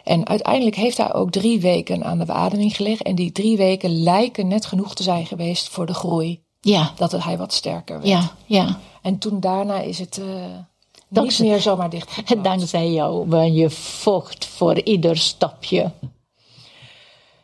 En 0.04 0.26
uiteindelijk 0.28 0.76
heeft 0.76 0.96
hij 0.96 1.14
ook 1.14 1.30
drie 1.30 1.60
weken 1.60 2.04
aan 2.04 2.18
de 2.18 2.24
beademing 2.24 2.76
gelegen. 2.76 3.04
En 3.04 3.14
die 3.14 3.32
drie 3.32 3.56
weken 3.56 4.02
lijken 4.02 4.48
net 4.48 4.66
genoeg 4.66 4.94
te 4.94 5.02
zijn 5.02 5.26
geweest 5.26 5.68
voor 5.68 5.86
de 5.86 5.94
groei. 5.94 6.42
ja, 6.60 6.92
Dat 6.96 7.12
hij 7.24 7.38
wat 7.38 7.52
sterker 7.52 7.94
werd. 7.96 8.08
ja, 8.08 8.30
ja. 8.46 8.78
En 9.02 9.18
toen 9.18 9.40
daarna 9.40 9.80
is 9.80 9.98
het 9.98 10.18
eh, 10.18 11.22
niet 11.22 11.38
meer 11.38 11.60
zomaar 11.60 11.90
dicht. 11.90 12.22
Dankzij 12.42 12.90
jou 12.90 13.26
ben 13.26 13.54
je 13.54 13.70
vocht 13.70 14.46
voor 14.46 14.80
ieder 14.82 15.16
stapje. 15.16 15.90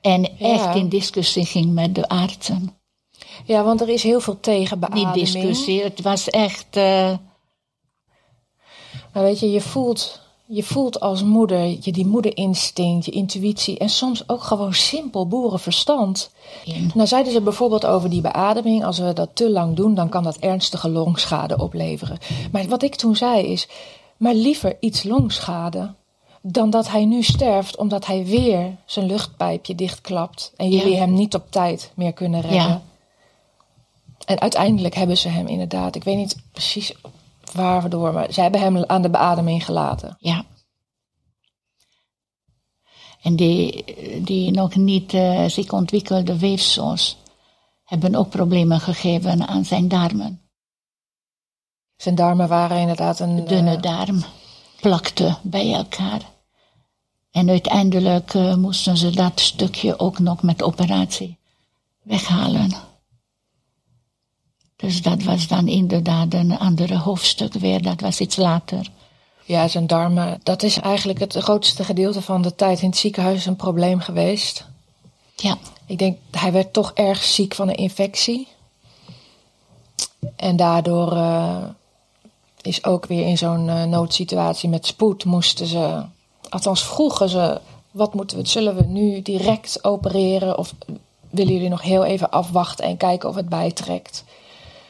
En 0.06 0.38
echt 0.38 0.74
in 0.74 0.88
discussie 0.88 1.44
ging 1.44 1.72
met 1.72 1.94
de 1.94 2.08
artsen. 2.08 2.76
Ja, 3.44 3.64
want 3.64 3.80
er 3.80 3.88
is 3.88 4.02
heel 4.02 4.20
veel 4.20 4.40
tegen 4.40 4.78
Niet 4.92 5.14
discussie, 5.14 5.82
het 5.82 6.00
was 6.02 6.30
echt... 6.30 6.76
eh, 6.76 7.12
Maar 9.12 9.22
weet 9.22 9.40
je, 9.40 9.50
je 9.50 9.60
voelt, 9.60 10.20
je 10.46 10.62
voelt 10.62 11.00
als 11.00 11.22
moeder 11.22 11.76
je 11.80 11.92
die 11.92 12.06
moederinstinct, 12.06 13.04
je 13.04 13.10
intuïtie 13.10 13.78
en 13.78 13.88
soms 13.88 14.28
ook 14.28 14.42
gewoon 14.42 14.74
simpel 14.74 15.28
boerenverstand. 15.28 16.30
Nou 16.94 17.08
zeiden 17.08 17.32
ze 17.32 17.40
bijvoorbeeld 17.40 17.86
over 17.86 18.10
die 18.10 18.20
beademing, 18.20 18.84
als 18.84 18.98
we 18.98 19.12
dat 19.12 19.30
te 19.32 19.50
lang 19.50 19.76
doen, 19.76 19.94
dan 19.94 20.08
kan 20.08 20.22
dat 20.22 20.36
ernstige 20.36 20.88
longschade 20.88 21.58
opleveren. 21.58 22.18
Maar 22.52 22.68
wat 22.68 22.82
ik 22.82 22.94
toen 22.94 23.16
zei 23.16 23.46
is, 23.46 23.68
maar 24.16 24.34
liever 24.34 24.76
iets 24.80 25.02
longschade 25.02 25.94
dan 26.48 26.70
dat 26.70 26.88
hij 26.88 27.04
nu 27.04 27.22
sterft 27.22 27.76
omdat 27.76 28.06
hij 28.06 28.24
weer 28.24 28.76
zijn 28.84 29.06
luchtpijpje 29.06 29.74
dichtklapt 29.74 30.52
en 30.56 30.70
jullie 30.70 30.92
Ja. 30.92 30.98
hem 30.98 31.12
niet 31.12 31.34
op 31.34 31.50
tijd 31.50 31.92
meer 31.94 32.12
kunnen 32.12 32.40
redden. 32.40 32.60
Ja. 32.60 32.82
En 34.24 34.40
uiteindelijk 34.40 34.94
hebben 34.94 35.16
ze 35.18 35.28
hem 35.28 35.46
inderdaad, 35.46 35.94
ik 35.94 36.04
weet 36.04 36.16
niet 36.16 36.36
precies 36.52 36.94
waardoor, 37.52 38.12
maar 38.12 38.32
ze 38.32 38.40
hebben 38.40 38.60
hem 38.60 38.84
aan 38.84 39.02
de 39.02 39.10
beademing 39.10 39.64
gelaten. 39.64 40.16
Ja. 40.18 40.44
En 43.22 43.36
die, 43.36 43.84
die 44.22 44.50
nog 44.50 44.74
niet 44.74 45.14
eh, 45.14 45.44
zich 45.44 45.72
ontwikkelde 45.72 46.38
weefsels 46.38 47.16
hebben 47.84 48.14
ook 48.14 48.28
problemen 48.28 48.80
gegeven 48.80 49.46
aan 49.48 49.64
zijn 49.64 49.88
darmen. 49.88 50.40
Zijn 51.96 52.14
darmen 52.14 52.48
waren 52.48 52.78
inderdaad 52.80 53.20
een 53.20 53.44
dunne 53.44 53.76
eh, 53.76 53.82
darm 53.82 54.24
plakte 54.80 55.36
bij 55.42 55.74
elkaar. 55.74 56.34
En 57.36 57.50
uiteindelijk 57.50 58.34
eh, 58.34 58.54
moesten 58.54 58.96
ze 58.96 59.10
dat 59.10 59.40
stukje 59.40 59.98
ook 59.98 60.18
nog 60.18 60.42
met 60.42 60.62
operatie 60.62 61.36
weghalen. 62.02 62.72
Dus 64.76 65.02
dat 65.02 65.22
was 65.22 65.46
dan 65.46 65.68
inderdaad 65.68 66.34
een 66.34 66.58
andere 66.58 66.96
hoofdstuk 66.96 67.52
weer, 67.52 67.82
dat 67.82 68.00
was 68.00 68.20
iets 68.20 68.36
later. 68.36 68.90
Ja, 69.44 69.68
zijn 69.68 69.86
darmen, 69.86 70.40
dat 70.42 70.62
is 70.62 70.78
eigenlijk 70.80 71.18
het 71.18 71.34
grootste 71.34 71.84
gedeelte 71.84 72.22
van 72.22 72.42
de 72.42 72.54
tijd 72.54 72.80
in 72.80 72.88
het 72.88 72.98
ziekenhuis 72.98 73.46
een 73.46 73.56
probleem 73.56 74.00
geweest. 74.00 74.66
Ja, 75.34 75.58
Ik 75.86 75.98
denk, 75.98 76.18
hij 76.30 76.52
werd 76.52 76.72
toch 76.72 76.92
erg 76.92 77.22
ziek 77.22 77.54
van 77.54 77.68
een 77.68 77.76
infectie. 77.76 78.48
En 80.36 80.56
daardoor 80.56 81.12
eh, 81.12 81.64
is 82.60 82.84
ook 82.84 83.06
weer 83.06 83.26
in 83.26 83.38
zo'n 83.38 83.68
eh, 83.68 83.84
noodsituatie 83.84 84.68
met 84.68 84.86
spoed 84.86 85.24
moesten 85.24 85.66
ze, 85.66 86.04
althans 86.48 86.84
vroegen 86.84 87.28
ze, 87.28 87.60
wat 87.90 88.14
moeten 88.14 88.36
we, 88.36 88.48
zullen 88.48 88.76
we 88.76 88.84
nu 88.84 89.22
direct 89.22 89.84
opereren 89.84 90.58
of 90.58 90.74
willen 91.30 91.52
jullie 91.52 91.68
nog 91.68 91.82
heel 91.82 92.04
even 92.04 92.30
afwachten 92.30 92.84
en 92.84 92.96
kijken 92.96 93.28
of 93.28 93.34
het 93.34 93.48
bijtrekt? 93.48 94.24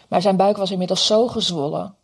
Maar 0.08 0.22
zijn 0.22 0.36
buik 0.36 0.56
was 0.56 0.70
inmiddels 0.70 1.06
zo 1.06 1.28
gezwollen 1.28 1.94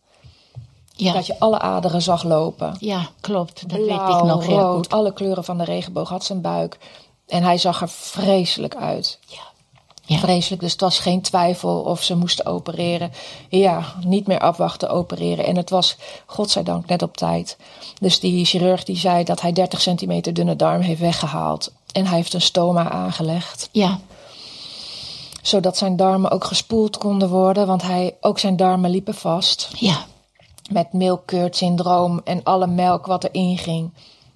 ja, 0.94 1.12
dat 1.12 1.26
je 1.26 1.38
alle 1.38 1.58
aderen 1.58 2.02
zag 2.02 2.22
lopen. 2.22 2.76
ja 2.80 3.08
klopt. 3.20 3.68
Dat 3.68 3.78
weet 3.78 3.86
Blauw, 3.86 4.18
ik 4.18 4.24
nog 4.24 4.46
heel 4.46 4.58
rood, 4.58 4.74
goed. 4.74 4.92
alle 4.92 5.12
kleuren 5.12 5.44
van 5.44 5.58
de 5.58 5.64
regenboog 5.64 6.08
had 6.08 6.24
zijn 6.24 6.40
buik. 6.40 6.78
En 7.26 7.42
hij 7.42 7.58
zag 7.58 7.80
er 7.80 7.88
vreselijk 7.88 8.76
uit. 8.76 9.18
Ja. 9.26 9.51
Ja. 10.12 10.18
Vreselijk, 10.18 10.62
dus 10.62 10.72
het 10.72 10.80
was 10.80 10.98
geen 10.98 11.20
twijfel 11.22 11.80
of 11.80 12.02
ze 12.02 12.16
moesten 12.16 12.46
opereren. 12.46 13.12
Ja, 13.48 13.84
niet 14.04 14.26
meer 14.26 14.40
afwachten, 14.40 14.90
opereren. 14.90 15.44
En 15.46 15.56
het 15.56 15.70
was, 15.70 15.96
godzijdank, 16.26 16.86
net 16.86 17.02
op 17.02 17.16
tijd. 17.16 17.56
Dus 18.00 18.20
die 18.20 18.44
chirurg 18.44 18.84
die 18.84 18.96
zei 18.96 19.24
dat 19.24 19.40
hij 19.40 19.52
30 19.52 19.80
centimeter 19.80 20.34
dunne 20.34 20.56
darm 20.56 20.80
heeft 20.80 21.00
weggehaald. 21.00 21.72
En 21.92 22.06
hij 22.06 22.16
heeft 22.16 22.34
een 22.34 22.40
stoma 22.40 22.90
aangelegd. 22.90 23.68
ja, 23.72 24.00
Zodat 25.42 25.76
zijn 25.76 25.96
darmen 25.96 26.30
ook 26.30 26.44
gespoeld 26.44 26.98
konden 26.98 27.28
worden. 27.28 27.66
Want 27.66 27.82
hij, 27.82 28.14
ook 28.20 28.38
zijn 28.38 28.56
darmen 28.56 28.90
liepen 28.90 29.14
vast. 29.14 29.68
ja, 29.78 30.04
Met 30.70 30.92
milkkeurt 30.92 31.56
syndroom 31.56 32.20
en 32.24 32.42
alle 32.42 32.66
melk 32.66 33.06
wat 33.06 33.24
erin 33.24 33.58
ging, 33.58 33.90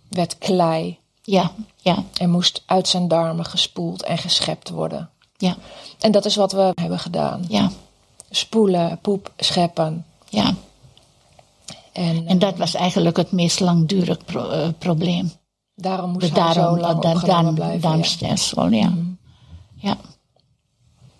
werd 0.09 0.39
klei. 0.39 0.99
ja, 1.23 1.53
ja, 1.77 2.05
En 2.19 2.31
moest 2.31 2.63
uit 2.67 2.89
zijn 2.89 3.09
darmen 3.09 3.45
gespoeld 3.45 4.03
en 4.03 4.19
geschept 4.19 4.71
worden. 4.71 5.11
Ja, 5.37 5.57
En 6.01 6.13
dat 6.13 6.25
is 6.25 6.37
wat 6.37 6.53
we 6.53 6.73
hebben 6.75 6.99
gedaan. 6.99 7.45
ja, 7.49 7.71
Spoelen, 8.31 8.99
poep, 9.01 9.33
scheppen. 9.37 10.07
ja. 10.29 10.55
En, 11.93 12.27
En 12.27 12.39
dat 12.39 12.57
was 12.57 12.75
eigenlijk 12.75 13.17
het 13.17 13.33
meest 13.33 13.61
langdurig 13.61 14.25
pro- 14.25 14.49
eh, 14.49 14.69
probleem. 14.79 15.33
daarom 15.75 16.11
moest 16.11 16.21
Dus 16.21 16.31
hij 16.31 16.39
daarom 16.55 16.75
zo 16.77 16.81
lang 16.81 17.01
dat 17.03 17.15
opgenomen 17.15 17.43
darm, 17.45 17.55
blijven. 17.81 17.81
ja. 18.71 18.81
ja. 18.81 18.93
Ja, 19.77 19.97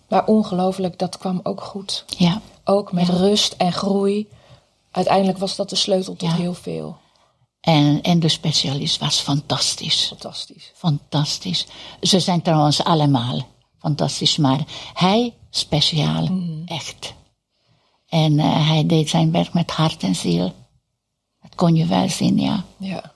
Maar 0.07 0.25
ongelooflijk, 0.25 0.99
dat 0.99 1.17
kwam 1.17 1.39
ook 1.43 1.61
goed. 1.61 2.05
ja, 2.17 2.41
Ook 2.63 2.91
met 2.91 3.07
Ja. 3.07 3.13
rust 3.13 3.53
en 3.53 3.73
groei. 3.73 4.27
Uiteindelijk 4.91 5.37
was 5.37 5.55
dat 5.55 5.69
de 5.69 5.75
sleutel 5.75 6.15
tot 6.15 6.29
Ja. 6.29 6.35
heel 6.35 6.53
veel. 6.53 6.97
En, 7.61 8.01
en 8.01 8.19
de 8.19 8.29
specialist 8.29 8.99
was 8.99 9.19
fantastisch. 9.19 10.05
Fantastisch. 10.07 10.71
Fantastisch. 10.75 11.65
Ze 12.01 12.19
zijn 12.19 12.41
trouwens 12.41 12.83
allemaal 12.83 13.47
fantastisch, 13.79 14.37
maar 14.37 14.59
hij 14.93 15.33
speciaal, 15.49 16.27
echt. 16.65 17.13
En 18.09 18.39
eh, 18.39 18.67
hij 18.67 18.85
deed 18.85 19.09
zijn 19.09 19.31
werk 19.31 19.53
met 19.53 19.71
hart 19.71 20.03
en 20.03 20.15
ziel. 20.15 20.53
Dat 21.41 21.55
kon 21.55 21.75
je 21.75 21.85
wel 21.85 22.09
zien, 22.09 22.39
ja. 22.39 22.63
Ja. 22.77 23.15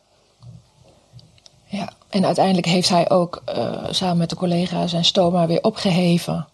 Ja, 1.66 1.90
en 2.10 2.26
uiteindelijk 2.26 2.66
heeft 2.68 2.90
hij 2.90 3.10
ook 3.10 3.42
eh, 3.46 3.84
samen 3.90 4.18
met 4.18 4.30
de 4.30 4.36
collega 4.36 4.88
zijn 4.88 5.06
stoma 5.06 5.48
weer 5.48 5.64
opgeheven. 5.64 6.48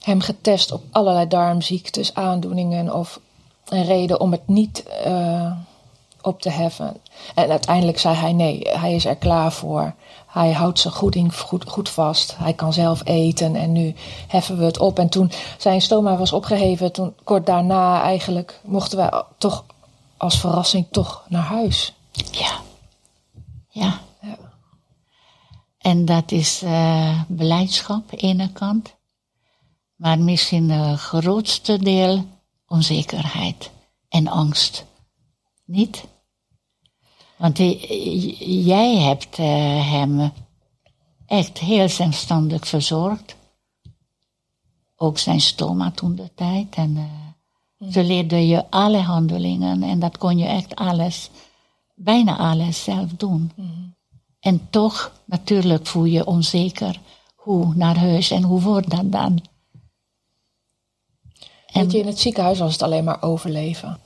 Hem 0.00 0.20
getest 0.20 0.72
op 0.72 0.82
allerlei 0.90 1.28
darmziektes, 1.28 2.14
aandoeningen 2.14 2.94
of 2.94 3.20
een 3.68 3.84
reden 3.84 4.20
om 4.20 4.32
het 4.32 4.48
niet 4.48 4.82
eh, 4.82 5.52
op 6.20 6.40
te 6.40 6.50
heffen. 6.50 6.96
En 7.34 7.50
uiteindelijk 7.50 7.98
zei 7.98 8.14
hij 8.14 8.32
nee, 8.32 8.68
hij 8.68 8.94
is 8.94 9.04
er 9.04 9.16
klaar 9.16 9.52
voor. 9.52 9.94
Hij 10.28 10.52
houdt 10.52 10.78
zijn 10.78 10.94
goeding 10.94 11.38
goed, 11.38 11.64
goed 11.68 11.88
vast. 11.88 12.36
Hij 12.36 12.52
kan 12.52 12.72
zelf 12.72 13.00
eten 13.04 13.56
en 13.56 13.72
nu 13.72 13.94
heffen 14.26 14.58
we 14.58 14.64
het 14.64 14.78
op. 14.78 14.98
En 14.98 15.08
toen 15.08 15.30
zijn 15.58 15.82
stoma 15.82 16.16
was 16.16 16.32
opgeheven, 16.32 16.92
toen 16.92 17.14
kort 17.24 17.46
daarna 17.46 18.02
eigenlijk 18.02 18.60
mochten 18.64 18.98
wij 18.98 19.22
toch 19.38 19.64
als 20.16 20.40
verrassing 20.40 20.86
toch 20.90 21.24
naar 21.28 21.42
huis. 21.42 21.92
Ja. 22.30 22.60
Ja. 23.68 24.00
Ja. 24.20 24.36
En 25.78 26.04
dat 26.04 26.32
is 26.32 26.62
eh 26.62 27.20
beleidschap, 27.28 28.04
ene 28.10 28.52
kant. 28.52 28.96
Maar 29.94 30.18
misschien 30.18 30.70
het 30.70 31.00
grootste 31.00 31.78
deel 31.78 32.24
onzekerheid 32.66 33.70
en 34.08 34.28
angst. 34.28 34.84
Niet? 35.64 36.04
Want 37.38 37.58
jij 38.38 38.96
hebt 38.96 39.38
eh, 39.38 39.90
hem 39.90 40.32
echt 41.26 41.58
heel 41.58 41.88
zelfstandig 41.88 42.68
verzorgd. 42.68 43.36
Ook 44.96 45.18
zijn 45.18 45.40
stoma 45.40 45.90
toen 45.90 46.14
de 46.14 46.30
tijd. 46.34 46.74
En 46.74 46.96
eh, 46.96 47.90
ze 47.90 48.04
leerden 48.04 48.46
je 48.46 48.70
alle 48.70 48.98
handelingen 49.00 49.82
en 49.82 49.98
dat 49.98 50.18
kon 50.18 50.38
je 50.38 50.46
echt 50.46 50.76
alles, 50.76 51.30
bijna 51.94 52.36
alles 52.36 52.84
zelf 52.84 53.10
doen. 53.16 53.52
En 54.40 54.66
toch, 54.70 55.12
natuurlijk 55.24 55.86
voel 55.86 56.04
je 56.04 56.26
onzeker. 56.26 57.00
Hoe 57.34 57.74
naar 57.74 57.98
huis 57.98 58.30
en 58.30 58.42
hoe 58.42 58.60
wordt 58.60 58.90
dat 58.90 59.12
dan? 59.12 59.42
En 61.66 61.82
Weet 61.82 61.92
je, 61.92 61.98
in 61.98 62.06
het 62.06 62.18
ziekenhuis 62.18 62.58
was 62.58 62.72
het 62.72 62.82
alleen 62.82 63.04
maar 63.04 63.22
overleven. 63.22 63.98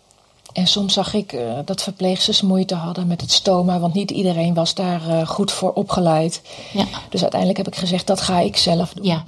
En 0.52 0.66
soms 0.66 0.92
zag 0.92 1.14
ik 1.14 1.32
eh, 1.32 1.58
dat 1.64 1.82
verpleegsters 1.82 2.42
moeite 2.42 2.74
hadden 2.74 3.06
met 3.06 3.20
het 3.20 3.32
stoma, 3.32 3.78
want 3.78 3.94
niet 3.94 4.10
iedereen 4.10 4.54
was 4.54 4.74
daar 4.74 5.08
eh, 5.08 5.26
goed 5.26 5.52
voor 5.52 5.72
opgeleid. 5.72 6.42
ja, 6.72 6.86
Dus 7.08 7.20
uiteindelijk 7.20 7.58
heb 7.64 7.68
ik 7.74 7.76
gezegd, 7.80 8.06
dat 8.06 8.20
ga 8.20 8.38
ik 8.38 8.56
zelf 8.56 8.92
doen. 8.92 9.04
ja. 9.04 9.24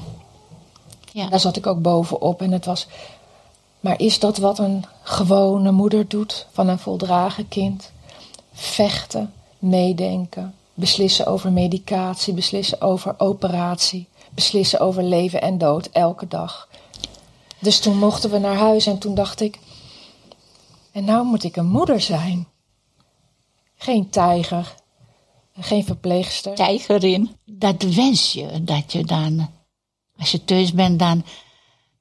Ja, 1.13 1.29
Daar 1.29 1.41
zat 1.41 1.57
ik 1.57 1.67
ook 1.67 1.83
bovenop 1.83 2.43
en 2.43 2.53
het 2.53 2.65
was... 2.65 2.87
Maar 3.81 4.01
is 4.01 4.19
dat 4.19 4.39
wat 4.39 4.59
een 4.59 4.85
gewone 5.03 5.71
moeder 5.71 6.09
doet 6.09 6.47
van 6.53 6.69
een 6.69 6.79
voldragen 6.79 7.49
kind? 7.49 7.91
Vechten, 8.53 9.33
meedenken, 9.59 10.55
beslissen 10.75 11.27
over 11.27 11.53
medicatie, 11.53 12.35
beslissen 12.35 12.81
over 12.81 13.15
operatie, 13.19 14.07
beslissen 14.31 14.81
over 14.81 15.03
leven 15.03 15.41
en 15.43 15.59
dood 15.59 15.89
elke 15.93 16.29
dag. 16.29 16.69
Dus 17.59 17.79
toen 17.79 17.99
mochten 17.99 18.31
we 18.31 18.39
naar 18.39 18.57
huis 18.57 18.87
en 18.87 18.99
toen 18.99 19.15
dacht 19.15 19.41
ik... 19.41 19.59
En 20.95 21.05
nou 21.05 21.27
moet 21.27 21.45
ik 21.45 21.57
een 21.57 21.67
moeder 21.67 22.01
zijn. 22.01 22.49
Geen 23.77 24.11
tijger, 24.11 24.75
geen 25.57 25.85
verpleegster. 25.85 26.55
tijgerin. 26.55 27.37
Dat 27.45 27.83
wens 27.83 28.33
je, 28.33 28.65
dat 28.65 28.93
je 28.93 29.05
dan, 29.05 29.51
als 30.17 30.31
je 30.31 30.45
thuis 30.45 30.73
bent, 30.73 30.99
dan, 30.99 31.25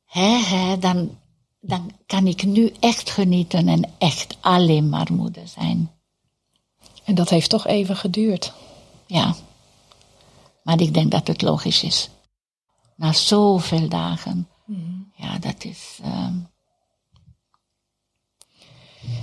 hè, 0.06 0.38
hè, 0.38 0.78
dan, 0.80 1.18
dan 1.60 1.92
kan 2.06 2.28
ik 2.28 2.44
nu 2.44 2.74
echt 2.80 3.10
genieten 3.10 3.68
en 3.68 3.90
echt 3.98 4.38
alleen 4.40 4.90
maar 4.90 5.14
moeder 5.14 5.48
zijn. 5.48 5.92
En 7.04 7.16
dat 7.16 7.30
heeft 7.30 7.50
toch 7.50 7.68
even 7.68 7.96
geduurd. 7.96 8.54
Ja. 9.06 9.36
Maar 10.64 10.82
ik 10.82 10.94
denk 10.94 11.12
dat 11.12 11.28
het 11.28 11.42
logisch 11.42 11.84
is. 11.84 12.10
Na 12.96 13.14
zoveel 13.14 13.90
dagen. 13.90 14.48
Ja, 15.16 15.38
dat 15.38 15.64
is. 15.64 16.00
ehm, 16.04 16.36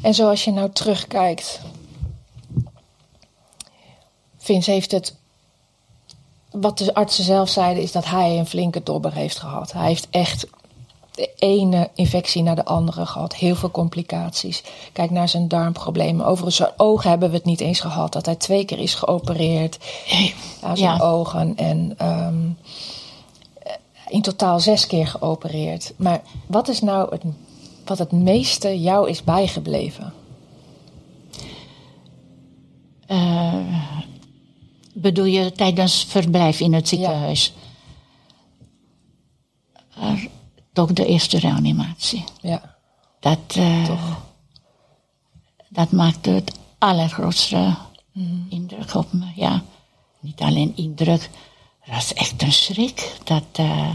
En 0.02 0.14
zoals 0.14 0.44
je 0.44 0.50
nou 0.50 0.70
terugkijkt. 0.72 1.60
Vince 4.36 4.70
heeft 4.70 4.90
het. 4.90 5.14
Wat 6.50 6.78
de 6.78 6.94
artsen 6.94 7.24
zelf 7.24 7.48
zeiden 7.48 7.82
is 7.82 7.92
dat 7.92 8.04
hij 8.04 8.38
een 8.38 8.46
flinke 8.46 8.82
dobber 8.82 9.12
heeft 9.12 9.38
gehad. 9.38 9.72
Hij 9.72 9.86
heeft 9.86 10.06
echt 10.10 10.46
de 11.10 11.30
ene 11.38 11.90
infectie 11.94 12.42
naar 12.42 12.56
de 12.56 12.64
andere 12.64 13.06
gehad. 13.06 13.34
Heel 13.34 13.54
veel 13.54 13.70
complicaties. 13.70 14.62
Kijk 14.92 15.10
naar 15.10 15.28
zijn 15.28 15.48
darmproblemen. 15.48 16.26
Overigens, 16.26 16.56
zijn 16.56 16.70
ogen 16.76 17.10
hebben 17.10 17.30
we 17.30 17.36
het 17.36 17.44
niet 17.44 17.60
eens 17.60 17.80
gehad. 17.80 18.12
Dat 18.12 18.26
hij 18.26 18.34
twee 18.34 18.64
keer 18.64 18.78
is 18.78 18.94
geopereerd 18.94 19.78
aan 20.62 20.76
zijn 20.76 20.96
Ja. 20.96 21.02
ogen. 21.04 21.56
En 21.56 21.94
ehm, 21.98 22.48
in 24.08 24.22
totaal 24.22 24.60
zes 24.60 24.86
keer 24.86 25.06
geopereerd. 25.06 25.92
Maar 25.96 26.22
wat 26.46 26.68
is 26.68 26.80
nou 26.80 27.10
het, 27.10 27.22
wat 27.90 27.98
het 27.98 28.12
meeste 28.12 28.80
jou 28.80 29.08
is 29.08 29.24
bijgebleven? 29.24 30.12
bedoel 34.92 35.24
je 35.24 35.52
tijdens 35.52 36.04
verblijf 36.04 36.60
in 36.60 36.72
het 36.72 36.88
ziekenhuis? 36.88 37.52
Er- 40.00 40.28
toch 40.72 40.92
de 40.92 41.06
eerste 41.06 41.38
reanimatie. 41.38 42.24
Ja. 42.40 42.76
Dat, 43.20 43.38
eh, 43.48 44.02
dat 45.68 45.90
maakte 45.90 46.30
het 46.30 46.58
allergrootste 46.78 47.76
indruk. 48.12 48.46
indruk 48.48 48.94
op 48.94 49.12
me, 49.12 49.26
ja. 49.34 49.62
Niet 50.20 50.40
alleen 50.40 50.76
indruk, 50.76 51.30
dat 51.86 51.96
is 51.96 52.14
echt 52.14 52.42
een 52.42 52.52
schrik. 52.52 53.16
Dat, 53.24 53.44
uh, 53.60 53.94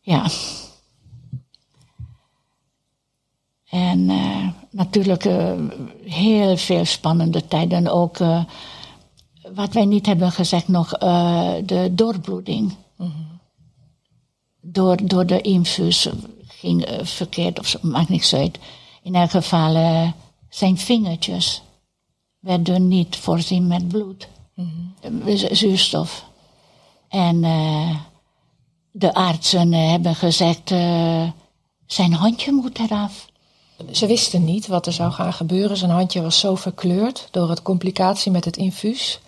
ja. 0.00 0.26
En 3.72 4.10
uh, 4.10 4.48
natuurlijk 4.70 5.24
uh, 5.24 5.52
heel 6.04 6.56
veel 6.56 6.84
spannende 6.84 7.46
tijden. 7.46 7.88
Ook 7.88 8.18
wat 9.54 9.72
wij 9.72 9.84
niet 9.84 10.06
hebben 10.06 10.32
gezegd 10.32 10.68
nog, 10.68 10.90
de 11.64 11.88
doorbloeding. 11.92 12.74
Mm 12.96 13.12
-hmm. 13.12 13.38
door, 14.60 15.06
door 15.06 15.26
de 15.26 15.40
infuus 15.40 16.08
ging 16.46 16.88
verkeerd 17.02 17.58
of 17.58 17.82
maakt 17.82 18.08
niks 18.08 18.34
uit. 18.34 18.58
In 19.02 19.14
elk 19.14 19.30
geval 19.30 20.12
zijn 20.48 20.78
vingertjes 20.78 21.62
werden 22.38 22.88
niet 22.88 23.16
voorzien 23.16 23.66
met 23.66 23.88
bloed, 23.88 24.28
mm 24.54 24.94
-hmm. 25.00 25.36
zuurstof. 25.36 26.24
En 27.08 27.40
de 28.90 29.14
artsen 29.14 29.72
hebben 29.72 30.14
gezegd, 30.14 30.68
zijn 31.86 32.12
handje 32.12 32.52
moet 32.52 32.78
eraf. 32.78 33.30
Ze 33.90 34.06
wisten 34.06 34.44
niet 34.44 34.66
wat 34.66 34.86
er 34.86 34.92
zou 34.92 35.12
gaan 35.12 35.32
gebeuren. 35.32 35.76
Zijn 35.76 35.90
handje 35.90 36.22
was 36.22 36.38
zo 36.38 36.54
verkleurd 36.54 37.28
door 37.30 37.48
het 37.50 37.62
complicatie 37.62 38.32
met 38.32 38.44
het 38.44 38.56
infuus. 38.56 39.20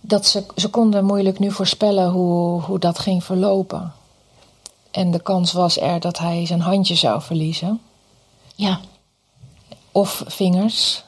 Dat 0.00 0.26
ze, 0.26 0.44
ze 0.56 0.68
konden 0.68 1.04
moeilijk 1.04 1.38
nu 1.38 1.50
voorspellen 1.50 2.10
hoe, 2.10 2.62
hoe 2.62 2.78
dat 2.78 2.98
ging 2.98 3.24
verlopen. 3.24 3.92
En 4.90 5.10
de 5.10 5.20
kans 5.20 5.52
was 5.52 5.80
er 5.80 6.00
dat 6.00 6.18
hij 6.18 6.46
zijn 6.46 6.60
handje 6.60 6.94
zou 6.94 7.22
verliezen. 7.22 7.80
Ja. 8.54 8.80
Of 9.92 10.22
vingers. 10.26 11.04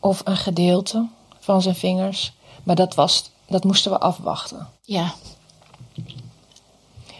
Of 0.00 0.20
een 0.24 0.36
gedeelte 0.36 1.06
van 1.40 1.62
zijn 1.62 1.74
vingers. 1.74 2.32
Maar 2.62 2.76
dat, 2.76 2.94
was, 2.94 3.30
dat 3.46 3.64
moesten 3.64 3.90
we 3.90 3.98
afwachten. 3.98 4.68
Ja. 4.82 5.14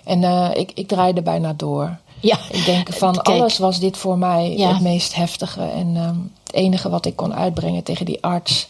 En 0.04 0.22
uh, 0.22 0.50
ik, 0.54 0.72
ik 0.74 0.88
draaide 0.88 1.22
bijna 1.22 1.52
door. 1.52 1.98
Ja. 2.20 2.38
Ik 2.50 2.64
denk 2.64 2.92
van 2.92 3.12
Kijk. 3.12 3.26
alles 3.26 3.58
was 3.58 3.80
dit 3.80 3.96
voor 3.96 4.18
mij 4.18 4.56
ja. 4.56 4.72
het 4.72 4.80
meest 4.80 5.14
heftige. 5.14 5.62
En 5.62 5.94
uh, 5.94 6.10
het 6.42 6.52
enige 6.52 6.88
wat 6.88 7.06
ik 7.06 7.16
kon 7.16 7.34
uitbrengen 7.34 7.82
tegen 7.82 8.06
die 8.06 8.22
arts 8.22 8.68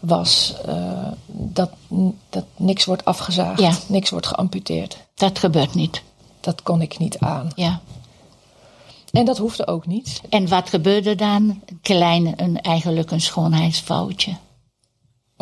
was 0.00 0.54
uh, 0.68 1.08
dat, 1.26 1.70
dat 2.28 2.44
niks 2.56 2.84
wordt 2.84 3.04
afgezaagd, 3.04 3.60
ja. 3.60 3.72
niks 3.86 4.10
wordt 4.10 4.26
geamputeerd. 4.26 4.96
Dat 5.14 5.38
gebeurt 5.38 5.74
niet. 5.74 6.02
Dat 6.40 6.62
kon 6.62 6.80
ik 6.80 6.98
niet 6.98 7.18
aan. 7.18 7.50
Ja. 7.54 7.80
En 9.12 9.24
dat 9.24 9.38
hoefde 9.38 9.66
ook 9.66 9.86
niet. 9.86 10.20
En 10.28 10.48
wat 10.48 10.68
gebeurde 10.68 11.14
dan? 11.14 11.62
Klein, 11.82 12.32
een, 12.36 12.60
eigenlijk 12.60 13.10
een 13.10 13.20
schoonheidsfoutje. 13.20 14.36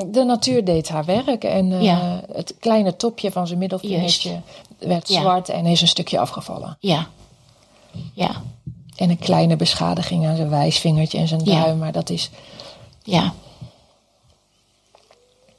De 0.07 0.25
natuur 0.25 0.65
deed 0.65 0.89
haar 0.89 1.05
werk 1.05 1.45
en 1.45 1.71
uh, 1.71 1.83
ja. 1.83 2.21
het 2.33 2.55
kleine 2.61 2.97
topje 2.97 3.33
van 3.33 3.47
zijn 3.47 3.59
middelvingertje 3.59 4.41
werd 4.79 5.09
ja. 5.09 5.21
zwart 5.21 5.49
en 5.49 5.67
is 5.67 5.81
een 5.81 5.89
stukje 5.89 6.19
afgevallen. 6.19 6.77
Ja. 6.81 7.09
Ja. 8.13 8.43
En 8.97 9.11
een 9.11 9.19
kleine 9.19 9.57
beschadiging 9.57 10.27
aan 10.27 10.37
zijn 10.37 10.49
wijsvingertje 10.49 11.19
en 11.19 11.29
zijn 11.29 11.45
duim, 11.45 11.79
maar 11.79 11.93
dat 11.93 12.11
is. 12.11 12.31
Ja. 13.03 13.35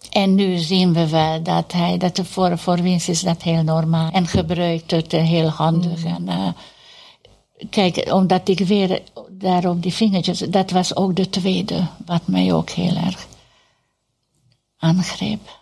En 0.10 0.36
nu 0.36 0.58
zien 0.58 0.94
we 0.94 1.10
wel 1.10 1.44
dat 1.44 1.72
hij, 1.72 1.98
dat 1.98 2.20
voor, 2.24 2.58
voor 2.58 2.82
winst 2.82 3.10
is 3.10 3.22
dat 3.22 3.42
heel 3.42 3.64
normaal. 3.64 4.12
En 4.12 4.28
gebruikt 4.28 4.92
het 4.92 5.12
heel 5.12 5.50
handig. 5.50 6.04
Mm. 6.04 6.16
En, 6.16 6.24
uh, 6.28 6.48
kijk, 7.70 8.12
omdat 8.12 8.48
ik 8.48 8.60
weer 8.60 9.02
daar 9.32 9.70
op 9.70 9.82
die 9.82 9.94
vingertjes, 9.94 10.40
dat 10.40 10.72
was 10.72 10.96
ook 10.96 11.16
de 11.16 11.30
tweede, 11.30 11.88
wat 12.06 12.28
mij 12.28 12.54
ook 12.54 12.70
heel 12.70 12.96
erg 12.96 13.28
aangreep. 14.78 15.60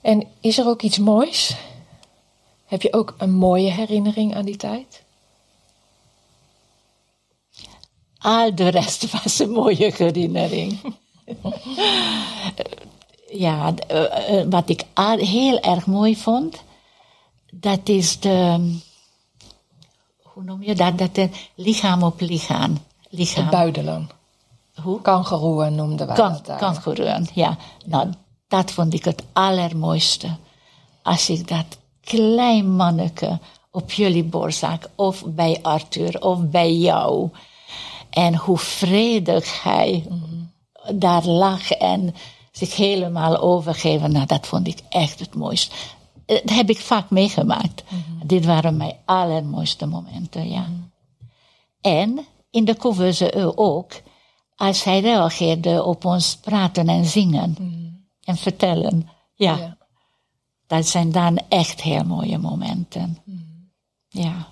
En 0.00 0.26
is 0.40 0.58
er 0.58 0.66
ook 0.66 0.82
iets 0.82 0.98
moois? 0.98 1.56
Heb 2.66 2.82
je 2.82 2.92
ook 2.92 3.14
een 3.18 3.32
mooie 3.32 3.70
herinnering 3.70 4.34
aan 4.34 4.44
die 4.44 4.56
tijd? 4.56 5.02
Al 8.20 8.54
de 8.54 8.68
rest 8.68 9.10
was 9.22 9.38
een 9.38 9.50
mooie 9.50 9.92
herinnering. 9.96 10.80
ja, 13.30 13.74
eh, 13.86 14.40
eh, 14.40 14.46
wat 14.50 14.68
ik 14.68 14.84
heel 15.16 15.60
erg 15.60 15.86
mooi 15.86 16.16
vond, 16.16 16.62
dat 17.50 17.88
is 17.88 18.20
de 18.20 18.78
hoe 20.40 20.48
noem 20.48 20.62
je 20.62 20.74
dat? 20.74 20.98
Dat 20.98 21.16
het 21.16 21.50
lichaam 21.54 22.02
op 22.02 22.20
lichaam. 22.20 22.78
lichaam. 23.08 23.42
Het 23.42 23.50
buidelen. 23.50 24.10
Hoe? 24.82 25.00
Kangeroeën 25.00 25.74
noemden 25.74 26.06
wij 26.06 26.16
kan, 26.16 26.32
dat 26.32 26.46
daar. 26.46 26.58
Kangeroeën, 26.58 27.28
ja. 27.34 27.56
Nou, 27.84 28.08
dat 28.48 28.70
vond 28.70 28.94
ik 28.94 29.04
het 29.04 29.22
allermooiste. 29.32 30.36
Als 31.02 31.30
ik 31.30 31.48
dat 31.48 31.78
klein 32.04 32.76
manneke 32.76 33.38
op 33.70 33.92
jullie 33.92 34.24
borstzak, 34.24 34.90
of 34.94 35.24
bij 35.26 35.58
Arthur, 35.62 36.20
of 36.22 36.40
bij 36.40 36.74
jou. 36.74 37.30
En 38.10 38.36
hoe 38.36 38.58
vredig 38.58 39.62
hij 39.62 40.06
daar 40.94 41.24
lag 41.24 41.70
en 41.70 42.14
zich 42.50 42.76
helemaal 42.76 43.38
overgeven. 43.38 44.12
Nou, 44.12 44.26
dat 44.26 44.46
vond 44.46 44.66
ik 44.66 44.78
echt 44.88 45.20
het 45.20 45.34
mooiste. 45.34 45.74
Dat 46.26 46.50
heb 46.50 46.70
ik 46.70 46.78
vaak 46.78 47.10
meegemaakt. 47.10 47.82
Mm-hmm. 47.88 48.26
Dit 48.26 48.44
waren 48.44 48.76
mijn 48.76 48.96
allermooiste 49.04 49.86
momenten, 49.86 50.50
ja. 50.50 50.60
Mm-hmm. 50.60 50.90
En 51.80 52.26
in 52.50 52.64
de 52.64 52.76
couveuse 52.76 53.36
eeuw 53.36 53.56
ook, 53.56 53.92
als 54.56 54.84
hij 54.84 55.00
reageerde 55.00 55.84
op 55.84 56.04
ons 56.04 56.36
praten 56.36 56.88
en 56.88 57.04
zingen 57.04 57.56
mm-hmm. 57.58 58.06
en 58.24 58.36
vertellen. 58.36 59.08
Ja, 59.34 59.56
ja, 59.56 59.76
dat 60.66 60.86
zijn 60.86 61.12
dan 61.12 61.38
echt 61.48 61.82
heel 61.82 62.04
mooie 62.04 62.38
momenten. 62.38 63.18
Ja. 64.08 64.49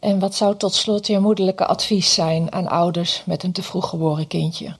En 0.00 0.18
wat 0.18 0.34
zou 0.34 0.56
tot 0.56 0.74
slot 0.74 1.06
je 1.06 1.18
moederlijke 1.18 1.66
advies 1.66 2.14
zijn 2.14 2.52
aan 2.52 2.68
ouders 2.68 3.22
met 3.24 3.42
een 3.42 3.52
te 3.52 3.62
vroeg 3.62 3.88
geboren 3.88 4.26
kindje? 4.26 4.76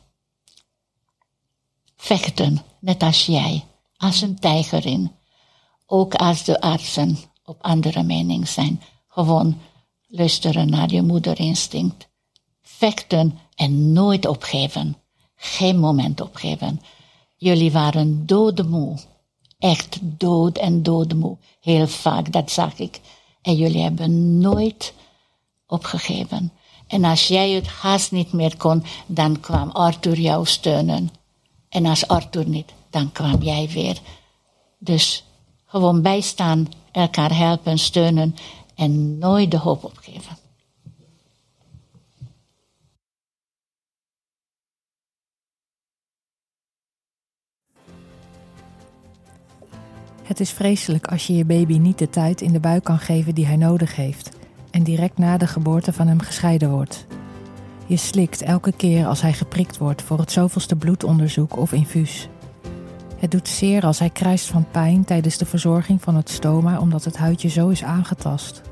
Vechten, 1.96 2.62
net 2.78 3.02
als 3.02 3.26
jij 3.26 3.64
als 3.96 4.20
een 4.20 4.38
tijgerin. 4.38 5.12
Ook 5.86 6.14
als 6.14 6.44
de 6.44 6.60
artsen 6.60 7.18
op 7.44 7.56
andere 7.60 8.02
mening 8.02 8.48
zijn. 8.48 8.82
Gewoon 9.08 9.58
luisteren 10.06 10.70
naar 10.70 10.92
je 10.92 11.02
moederinstinct. 11.02 12.08
Vechten 12.62 13.38
en 13.54 13.92
nooit 13.92 14.26
opgeven. 14.26 14.96
Geen 15.34 15.78
moment 15.78 16.20
opgeven. 16.20 16.80
Jullie 17.36 17.72
waren 17.72 18.26
doodmoe. 18.26 18.98
Echt 19.58 19.98
dood 20.00 20.58
en 20.58 20.82
doodmoe. 20.82 21.36
Heel 21.60 21.88
vaak, 21.88 22.32
dat 22.32 22.50
zag 22.50 22.78
ik. 22.78 23.00
En 23.42 23.56
jullie 23.56 23.82
hebben 23.82 24.38
nooit 24.38 24.94
opgegeven. 25.68 26.52
En 26.86 27.04
als 27.04 27.28
jij 27.28 27.50
het 27.50 27.66
haast 27.66 28.12
niet 28.12 28.32
meer 28.32 28.56
kon, 28.56 28.84
dan 29.06 29.40
kwam 29.40 29.70
Arthur 29.70 30.18
jou 30.18 30.46
steunen. 30.46 31.10
En 31.68 31.86
als 31.86 32.08
Arthur 32.08 32.48
niet, 32.48 32.72
dan 32.90 33.12
kwam 33.12 33.42
jij 33.42 33.68
weer. 33.68 33.98
Dus 34.78 35.24
gewoon 35.66 36.02
bijstaan, 36.02 36.68
elkaar 36.92 37.36
helpen, 37.36 37.78
steunen 37.78 38.36
en 38.74 39.18
nooit 39.18 39.50
de 39.50 39.58
hoop 39.58 39.84
opgeven. 39.84 40.36
Het 50.22 50.40
is 50.40 50.50
vreselijk 50.50 51.06
als 51.06 51.26
je 51.26 51.34
je 51.34 51.44
baby 51.44 51.76
niet 51.76 51.98
de 51.98 52.10
tijd 52.10 52.40
in 52.40 52.52
de 52.52 52.60
buik 52.60 52.84
kan 52.84 52.98
geven 52.98 53.34
die 53.34 53.46
hij 53.46 53.56
nodig 53.56 53.96
heeft 53.96 54.37
en 54.70 54.82
direct 54.82 55.18
na 55.18 55.36
de 55.36 55.46
geboorte 55.46 55.92
van 55.92 56.06
hem 56.06 56.20
gescheiden 56.20 56.70
wordt. 56.70 57.06
Je 57.86 57.96
slikt 57.96 58.42
elke 58.42 58.72
keer 58.72 59.06
als 59.06 59.20
hij 59.20 59.32
geprikt 59.32 59.78
wordt 59.78 60.02
voor 60.02 60.18
het 60.18 60.32
zoveelste 60.32 60.76
bloedonderzoek 60.76 61.56
of 61.56 61.72
infuus. 61.72 62.28
Het 63.18 63.30
doet 63.30 63.48
zeer 63.48 63.82
als 63.82 63.98
hij 63.98 64.10
krijst 64.10 64.46
van 64.46 64.66
pijn 64.70 65.04
tijdens 65.04 65.38
de 65.38 65.46
verzorging 65.46 66.02
van 66.02 66.16
het 66.16 66.30
stoma 66.30 66.80
omdat 66.80 67.04
het 67.04 67.16
huidje 67.16 67.48
zo 67.48 67.68
is 67.68 67.84
aangetast. 67.84 68.62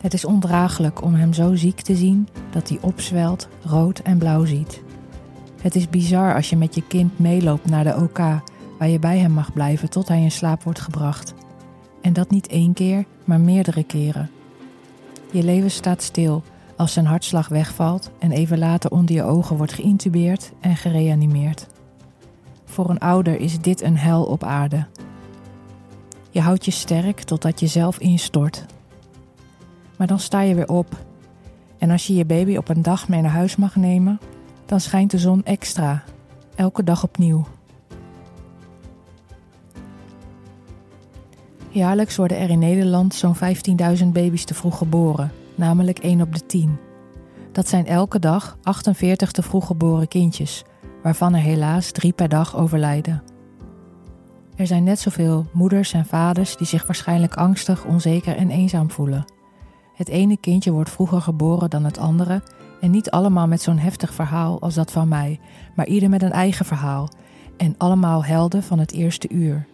Het 0.00 0.14
is 0.14 0.24
ondraaglijk 0.24 1.02
om 1.02 1.14
hem 1.14 1.32
zo 1.32 1.54
ziek 1.54 1.80
te 1.80 1.96
zien 1.96 2.28
dat 2.50 2.68
hij 2.68 2.78
opzwelt, 2.80 3.48
rood 3.64 3.98
en 3.98 4.18
blauw 4.18 4.44
ziet. 4.44 4.82
Het 5.60 5.74
is 5.74 5.88
bizar 5.88 6.34
als 6.34 6.50
je 6.50 6.56
met 6.56 6.74
je 6.74 6.82
kind 6.86 7.18
meeloopt 7.18 7.70
naar 7.70 7.84
de 7.84 7.96
OK, 7.96 8.18
waar 8.78 8.88
je 8.88 8.98
bij 8.98 9.18
hem 9.18 9.32
mag 9.32 9.52
blijven 9.52 9.90
tot 9.90 10.08
hij 10.08 10.22
in 10.22 10.30
slaap 10.30 10.62
wordt 10.62 10.80
gebracht. 10.80 11.34
En 12.00 12.12
dat 12.12 12.30
niet 12.30 12.46
één 12.46 12.72
keer, 12.72 13.04
maar 13.24 13.40
meerdere 13.40 13.84
keren. 13.84 14.30
Je 15.36 15.44
leven 15.44 15.70
staat 15.70 16.02
stil 16.02 16.42
als 16.76 16.92
zijn 16.92 17.06
hartslag 17.06 17.48
wegvalt 17.48 18.10
en 18.18 18.32
even 18.32 18.58
later 18.58 18.90
onder 18.90 19.14
je 19.14 19.22
ogen 19.22 19.56
wordt 19.56 19.72
geïntubeerd 19.72 20.52
en 20.60 20.76
gereanimeerd. 20.76 21.66
Voor 22.64 22.90
een 22.90 22.98
ouder 22.98 23.40
is 23.40 23.60
dit 23.60 23.82
een 23.82 23.96
hel 23.96 24.24
op 24.24 24.44
aarde. 24.44 24.86
Je 26.30 26.40
houdt 26.40 26.64
je 26.64 26.70
sterk 26.70 27.20
totdat 27.20 27.60
je 27.60 27.66
zelf 27.66 27.98
instort. 27.98 28.64
Maar 29.96 30.06
dan 30.06 30.18
sta 30.18 30.40
je 30.40 30.54
weer 30.54 30.68
op. 30.68 31.04
En 31.78 31.90
als 31.90 32.06
je 32.06 32.14
je 32.14 32.24
baby 32.24 32.56
op 32.56 32.68
een 32.68 32.82
dag 32.82 33.08
mee 33.08 33.20
naar 33.20 33.30
huis 33.30 33.56
mag 33.56 33.76
nemen, 33.76 34.20
dan 34.66 34.80
schijnt 34.80 35.10
de 35.10 35.18
zon 35.18 35.44
extra, 35.44 36.02
elke 36.54 36.84
dag 36.84 37.02
opnieuw. 37.02 37.46
Jaarlijks 41.76 42.16
worden 42.16 42.38
er 42.38 42.50
in 42.50 42.58
Nederland 42.58 43.14
zo'n 43.14 43.36
15.000 43.36 44.06
baby's 44.12 44.44
te 44.44 44.54
vroeg 44.54 44.78
geboren, 44.78 45.32
namelijk 45.54 45.98
1 45.98 46.20
op 46.20 46.34
de 46.34 46.46
10. 46.46 46.78
Dat 47.52 47.68
zijn 47.68 47.86
elke 47.86 48.18
dag 48.18 48.58
48 48.62 49.30
te 49.30 49.42
vroeg 49.42 49.66
geboren 49.66 50.08
kindjes, 50.08 50.64
waarvan 51.02 51.34
er 51.34 51.40
helaas 51.40 51.90
drie 51.90 52.12
per 52.12 52.28
dag 52.28 52.56
overlijden. 52.56 53.22
Er 54.56 54.66
zijn 54.66 54.84
net 54.84 54.98
zoveel 54.98 55.46
moeders 55.52 55.92
en 55.92 56.06
vaders 56.06 56.56
die 56.56 56.66
zich 56.66 56.86
waarschijnlijk 56.86 57.34
angstig, 57.34 57.84
onzeker 57.84 58.36
en 58.36 58.50
eenzaam 58.50 58.90
voelen. 58.90 59.24
Het 59.94 60.08
ene 60.08 60.36
kindje 60.36 60.70
wordt 60.70 60.90
vroeger 60.90 61.20
geboren 61.20 61.70
dan 61.70 61.84
het 61.84 61.98
andere 61.98 62.42
en 62.80 62.90
niet 62.90 63.10
allemaal 63.10 63.46
met 63.46 63.62
zo'n 63.62 63.78
heftig 63.78 64.14
verhaal 64.14 64.60
als 64.60 64.74
dat 64.74 64.92
van 64.92 65.08
mij, 65.08 65.40
maar 65.74 65.86
ieder 65.86 66.08
met 66.08 66.22
een 66.22 66.32
eigen 66.32 66.64
verhaal 66.64 67.08
en 67.56 67.74
allemaal 67.78 68.24
helden 68.24 68.62
van 68.62 68.78
het 68.78 68.92
eerste 68.92 69.28
uur. 69.28 69.66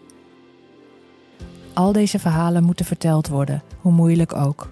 Al 1.74 1.92
deze 1.92 2.18
verhalen 2.18 2.64
moeten 2.64 2.84
verteld 2.84 3.28
worden, 3.28 3.62
hoe 3.80 3.92
moeilijk 3.92 4.34
ook. 4.34 4.70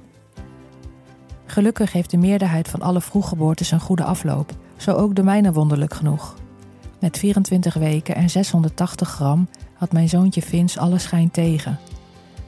Gelukkig 1.47 1.93
heeft 1.93 2.11
de 2.11 2.17
meerderheid 2.17 2.69
van 2.69 2.83
alle 2.83 3.01
vroeggeboortes 3.01 3.71
een 3.71 3.81
goede 3.81 4.05
afloop, 4.05 4.53
zo 4.77 4.93
ook 4.93 5.15
de 5.15 5.23
mijne 5.23 5.53
wonderlijk 5.53 5.95
genoeg. 5.95 6.35
Met 6.99 7.19
24 7.19 7.75
weken 7.75 8.15
en 8.15 8.31
680 8.31 9.09
gram 9.09 9.49
had 9.75 9.93
mijn 9.93 10.09
zoontje 10.09 10.43
Vince 10.43 10.81
alle 10.81 10.99
schijn 10.99 11.31
tegen. 11.31 11.79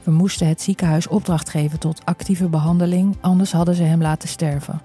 We 0.03 0.11
moesten 0.11 0.47
het 0.47 0.61
ziekenhuis 0.61 1.07
opdracht 1.07 1.49
geven 1.49 1.79
tot 1.79 2.05
actieve 2.05 2.47
behandeling, 2.47 3.15
anders 3.21 3.51
hadden 3.51 3.75
ze 3.75 3.83
hem 3.83 4.01
laten 4.01 4.29
sterven. 4.29 4.81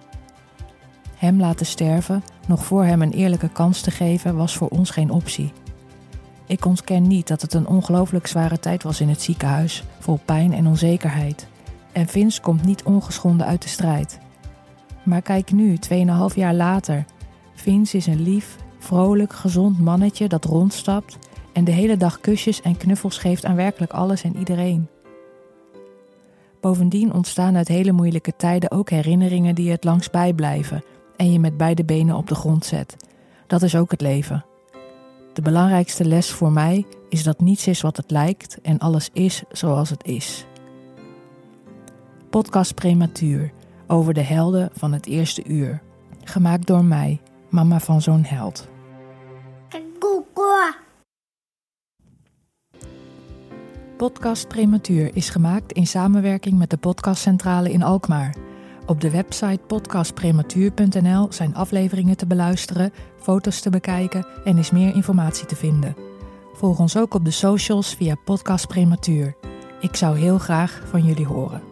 Hem 1.17 1.41
laten 1.41 1.67
sterven, 1.67 2.25
nog 2.47 2.65
voor 2.65 2.85
hem 2.85 3.03
een 3.03 3.13
eerlijke 3.13 3.49
kans 3.49 3.81
te 3.81 3.91
geven, 3.91 4.37
was 4.37 4.57
voor 4.57 4.69
ons 4.69 4.91
geen 4.91 5.11
optie. 5.11 5.53
Ik 6.49 6.65
ontken 6.65 7.07
niet 7.07 7.29
dat 7.29 7.43
het 7.43 7.55
een 7.55 7.67
ongelooflijk 7.67 8.27
zware 8.27 8.59
tijd 8.59 8.83
was 8.83 9.01
in 9.01 9.09
het 9.09 9.23
ziekenhuis, 9.23 9.85
vol 9.99 10.21
pijn 10.25 10.53
en 10.53 10.67
onzekerheid. 10.67 11.47
En 11.93 12.07
Vince 12.07 12.41
komt 12.41 12.65
niet 12.65 12.83
ongeschonden 12.83 13.47
uit 13.47 13.63
de 13.63 13.69
strijd. 13.69 14.19
Maar 15.03 15.23
kijk 15.23 15.53
nu, 15.53 15.79
2,5 16.31 16.35
jaar 16.35 16.55
later. 16.55 17.05
Vince 17.55 17.97
is 17.97 18.07
een 18.07 18.23
lief, 18.23 18.57
vrolijk, 18.79 19.33
gezond 19.33 19.81
mannetje 19.81 20.29
dat 20.29 20.45
rondstapt 20.45 21.19
en 21.53 21.65
de 21.65 21.71
hele 21.71 21.97
dag 21.97 22.21
kusjes 22.21 22.61
en 22.61 22.77
knuffels 22.77 23.19
geeft 23.19 23.45
aan 23.45 23.57
werkelijk 23.57 23.93
alles 23.93 24.23
en 24.23 24.37
iedereen. 24.37 24.89
Bovendien 26.61 27.13
ontstaan 27.13 27.57
uit 27.57 27.69
hele 27.69 27.93
moeilijke 27.93 28.37
tijden 28.37 28.71
ook 28.71 28.91
herinneringen 28.91 29.55
die 29.55 29.71
het 29.71 29.85
langs 29.85 30.11
bijblijven 30.11 30.85
en 31.17 31.33
je 31.33 31.39
met 31.39 31.57
beide 31.57 31.85
benen 31.85 32.17
op 32.17 32.29
de 32.29 32.35
grond 32.35 32.65
zet. 32.65 32.97
Dat 33.47 33.63
is 33.63 33.77
ook 33.77 33.91
het 33.91 34.01
leven. 34.01 34.45
De 35.39 35.45
belangrijkste 35.45 36.05
les 36.05 36.31
voor 36.31 36.53
mij 36.53 36.87
is 37.09 37.23
dat 37.23 37.41
niets 37.41 37.67
is 37.67 37.81
wat 37.81 37.97
het 37.97 38.11
lijkt 38.11 38.61
en 38.61 38.79
alles 38.79 39.11
is 39.13 39.43
zoals 39.51 39.91
het 39.91 40.05
is. 40.05 40.47
Podcast 42.31 42.75
Prematuur 42.75 43.53
over 43.87 44.15
de 44.15 44.21
helden 44.21 44.71
van 44.73 44.93
het 44.93 45.07
eerste 45.07 45.45
uur. 45.45 45.83
Gemaakt 46.25 46.67
door 46.67 46.85
mij, 46.85 47.21
mama 47.49 47.81
van 47.81 48.03
zo'n 48.03 48.25
held. 48.25 48.69
Podcast 53.97 54.49
Prematuur 54.49 55.17
is 55.17 55.31
gemaakt 55.31 55.73
in 55.73 55.87
samenwerking 55.87 56.59
met 56.59 56.71
de 56.71 56.77
Podcastcentrale 56.77 57.73
in 57.73 57.83
Alkmaar. 57.83 58.35
Op 58.89 59.01
de 59.01 59.11
website 59.11 59.61
podcastprematuur.nl 59.67 61.27
zijn 61.31 61.55
afleveringen 61.55 62.17
te 62.17 62.27
beluisteren, 62.27 62.93
foto's 63.21 63.61
te 63.61 63.71
bekijken 63.71 64.27
en 64.45 64.59
is 64.59 64.71
meer 64.71 64.95
informatie 64.95 65.47
te 65.47 65.57
vinden. 65.57 65.97
Volg 66.53 66.79
ons 66.79 66.97
ook 66.97 67.15
op 67.15 67.25
de 67.25 67.31
socials 67.31 67.95
via 67.95 68.15
Podcast 68.25 68.67
Prematuur. 68.67 69.35
Ik 69.81 69.97
zou 69.97 70.19
heel 70.19 70.39
graag 70.39 70.83
van 70.91 71.05
jullie 71.05 71.27
horen. 71.27 71.68